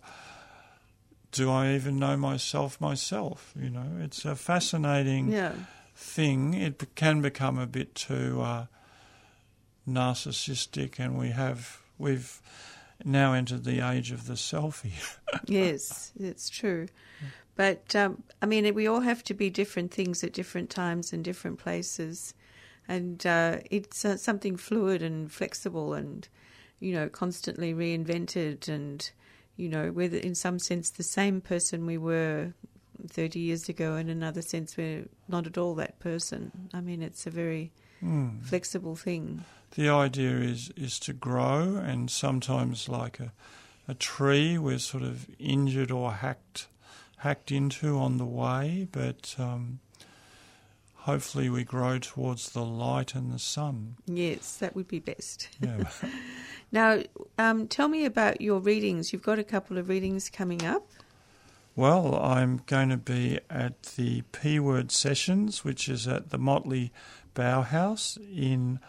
do 1.32 1.50
I 1.50 1.74
even 1.74 1.98
know 1.98 2.16
myself 2.16 2.80
myself?" 2.80 3.52
You 3.60 3.70
know, 3.70 3.98
it's 4.00 4.24
a 4.24 4.36
fascinating. 4.36 5.32
yeah. 5.32 5.52
thing, 5.98 6.52
it 6.52 6.94
can 6.94 7.22
become 7.22 7.58
a 7.58 7.66
bit 7.66 7.94
too 7.94 8.42
uh, 8.42 8.66
narcissistic, 9.88 10.98
and 10.98 11.16
we 11.16 11.30
have 11.30 11.80
we've 11.98 12.40
now 13.04 13.32
entered 13.32 13.64
the 13.64 13.80
age 13.86 14.10
of 14.12 14.26
the 14.26 14.34
selfie. 14.34 14.92
yes, 15.46 16.12
it's 16.18 16.48
true. 16.48 16.86
But 17.54 17.96
um, 17.96 18.22
I 18.42 18.46
mean, 18.46 18.74
we 18.74 18.86
all 18.86 19.00
have 19.00 19.24
to 19.24 19.34
be 19.34 19.48
different 19.50 19.90
things 19.92 20.22
at 20.22 20.32
different 20.32 20.68
times 20.70 21.12
and 21.12 21.24
different 21.24 21.58
places, 21.58 22.34
and 22.86 23.24
uh, 23.26 23.58
it's 23.70 24.04
uh, 24.04 24.16
something 24.16 24.56
fluid 24.56 25.02
and 25.02 25.32
flexible, 25.32 25.94
and 25.94 26.28
you 26.80 26.92
know, 26.92 27.08
constantly 27.08 27.72
reinvented, 27.72 28.68
and 28.68 29.10
you 29.56 29.68
know, 29.70 29.90
whether 29.90 30.18
in 30.18 30.34
some 30.34 30.58
sense 30.58 30.90
the 30.90 31.02
same 31.02 31.40
person 31.40 31.86
we 31.86 31.96
were 31.96 32.52
30 33.08 33.40
years 33.40 33.68
ago, 33.70 33.96
in 33.96 34.10
another 34.10 34.42
sense 34.42 34.76
we're 34.76 35.06
not 35.28 35.46
at 35.46 35.56
all 35.56 35.74
that 35.76 35.98
person. 35.98 36.52
I 36.74 36.80
mean, 36.82 37.02
it's 37.02 37.26
a 37.26 37.30
very 37.30 37.72
Hmm. 38.00 38.40
flexible 38.42 38.96
thing. 38.96 39.44
The 39.72 39.88
idea 39.88 40.36
is 40.38 40.70
is 40.76 40.98
to 41.00 41.12
grow, 41.12 41.76
and 41.76 42.10
sometimes 42.10 42.88
like 42.88 43.20
a 43.20 43.32
a 43.88 43.94
tree, 43.94 44.58
we're 44.58 44.78
sort 44.78 45.02
of 45.02 45.28
injured 45.38 45.90
or 45.90 46.12
hacked 46.12 46.68
hacked 47.18 47.50
into 47.50 47.98
on 47.98 48.18
the 48.18 48.24
way, 48.24 48.86
but 48.90 49.34
um, 49.38 49.80
hopefully 50.94 51.48
we 51.48 51.64
grow 51.64 51.98
towards 51.98 52.50
the 52.50 52.64
light 52.64 53.14
and 53.14 53.32
the 53.32 53.38
sun. 53.38 53.96
Yes, 54.06 54.56
that 54.56 54.74
would 54.76 54.88
be 54.88 55.00
best. 55.00 55.48
Yeah. 55.60 55.84
Now, 56.72 57.00
um, 57.38 57.68
tell 57.68 57.86
me 57.86 58.04
about 58.04 58.40
your 58.40 58.58
readings. 58.58 59.12
You've 59.12 59.22
got 59.22 59.38
a 59.38 59.44
couple 59.44 59.78
of 59.78 59.88
readings 59.88 60.28
coming 60.28 60.64
up. 60.64 60.90
Well, 61.76 62.16
I'm 62.16 62.60
going 62.66 62.88
to 62.88 62.96
be 62.96 63.38
at 63.48 63.82
the 63.96 64.22
P 64.32 64.58
Word 64.58 64.90
Sessions, 64.90 65.64
which 65.64 65.88
is 65.88 66.08
at 66.08 66.30
the 66.30 66.38
Motley 66.38 66.92
Bauhaus 67.36 68.18
in 68.18 68.80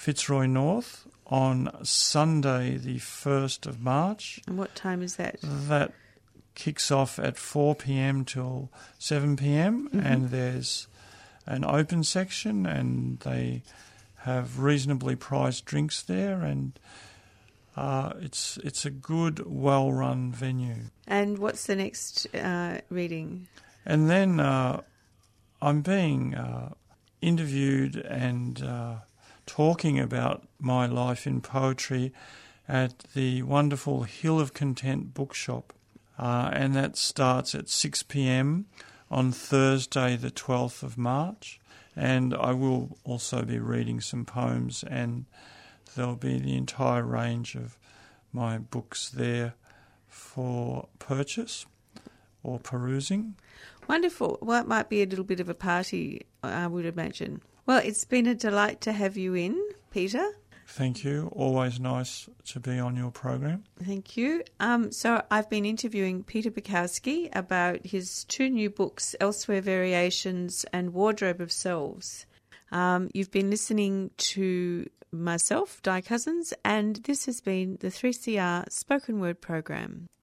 Fitzroy 0.00 0.46
North 0.46 1.06
on 1.26 1.68
Sunday, 1.82 2.78
the 2.78 2.96
1st 2.96 3.66
of 3.66 3.82
March. 3.82 4.40
And 4.46 4.56
what 4.56 4.74
time 4.74 5.02
is 5.02 5.16
that? 5.16 5.36
That 5.42 5.92
kicks 6.54 6.90
off 6.90 7.18
at 7.18 7.36
4 7.36 7.74
pm 7.74 8.24
till 8.24 8.70
7 8.98 9.36
pm, 9.36 9.90
and 9.92 10.30
there's 10.30 10.88
an 11.44 11.66
open 11.66 12.02
section, 12.02 12.64
and 12.64 13.18
they 13.20 13.62
have 14.20 14.58
reasonably 14.58 15.16
priced 15.16 15.66
drinks 15.66 16.02
there, 16.02 16.40
and 16.40 16.80
uh, 17.76 18.14
it's 18.22 18.56
it's 18.64 18.86
a 18.86 18.90
good, 18.90 19.44
well-run 19.44 20.32
venue. 20.32 20.84
And 21.06 21.36
what's 21.36 21.66
the 21.66 21.76
next 21.76 22.26
uh, 22.34 22.80
reading? 22.88 23.48
And 23.84 24.08
then 24.08 24.40
uh, 24.40 24.80
I'm 25.60 25.82
being 25.82 26.34
uh, 26.34 26.72
interviewed 27.20 27.96
and 27.96 28.62
uh, 28.62 28.94
talking 29.46 29.98
about 29.98 30.46
my 30.58 30.86
life 30.86 31.26
in 31.26 31.40
poetry 31.40 32.12
at 32.68 33.00
the 33.14 33.42
wonderful 33.42 34.04
Hill 34.04 34.38
of 34.38 34.54
Content 34.54 35.12
bookshop. 35.14 35.72
Uh, 36.18 36.50
and 36.52 36.74
that 36.76 36.96
starts 36.96 37.54
at 37.54 37.68
6 37.68 38.02
pm 38.04 38.66
on 39.10 39.32
Thursday, 39.32 40.16
the 40.16 40.30
12th 40.30 40.82
of 40.82 40.96
March. 40.98 41.58
And 41.96 42.34
I 42.34 42.52
will 42.52 42.98
also 43.04 43.42
be 43.42 43.58
reading 43.58 44.00
some 44.00 44.24
poems, 44.24 44.84
and 44.84 45.24
there'll 45.96 46.14
be 46.14 46.38
the 46.38 46.56
entire 46.56 47.02
range 47.02 47.56
of 47.56 47.76
my 48.32 48.58
books 48.58 49.08
there 49.08 49.54
for 50.06 50.88
purchase 50.98 51.66
or 52.42 52.58
perusing. 52.58 53.34
Wonderful. 53.88 54.38
Well, 54.40 54.60
it 54.60 54.68
might 54.68 54.88
be 54.88 55.02
a 55.02 55.06
little 55.06 55.24
bit 55.24 55.40
of 55.40 55.48
a 55.48 55.54
party, 55.54 56.26
I 56.42 56.66
would 56.66 56.86
imagine. 56.86 57.42
Well, 57.70 57.82
it's 57.84 58.04
been 58.04 58.26
a 58.26 58.34
delight 58.34 58.80
to 58.80 58.90
have 58.90 59.16
you 59.16 59.34
in, 59.34 59.56
Peter. 59.92 60.28
Thank 60.66 61.04
you. 61.04 61.30
Always 61.36 61.78
nice 61.78 62.28
to 62.46 62.58
be 62.58 62.80
on 62.80 62.96
your 62.96 63.12
program. 63.12 63.62
Thank 63.80 64.16
you. 64.16 64.42
Um, 64.58 64.90
so 64.90 65.22
I've 65.30 65.48
been 65.48 65.64
interviewing 65.64 66.24
Peter 66.24 66.50
Bakowski 66.50 67.28
about 67.32 67.86
his 67.86 68.24
two 68.24 68.50
new 68.50 68.70
books, 68.70 69.14
Elsewhere 69.20 69.60
Variations 69.60 70.66
and 70.72 70.92
Wardrobe 70.92 71.40
of 71.40 71.52
Selves. 71.52 72.26
Um, 72.72 73.08
you've 73.14 73.30
been 73.30 73.50
listening 73.50 74.10
to 74.16 74.90
myself, 75.12 75.80
Di 75.80 76.00
Cousins, 76.00 76.52
and 76.64 76.96
this 76.96 77.26
has 77.26 77.40
been 77.40 77.78
the 77.78 77.86
3CR 77.86 78.68
Spoken 78.72 79.20
Word 79.20 79.40
Program. 79.40 80.08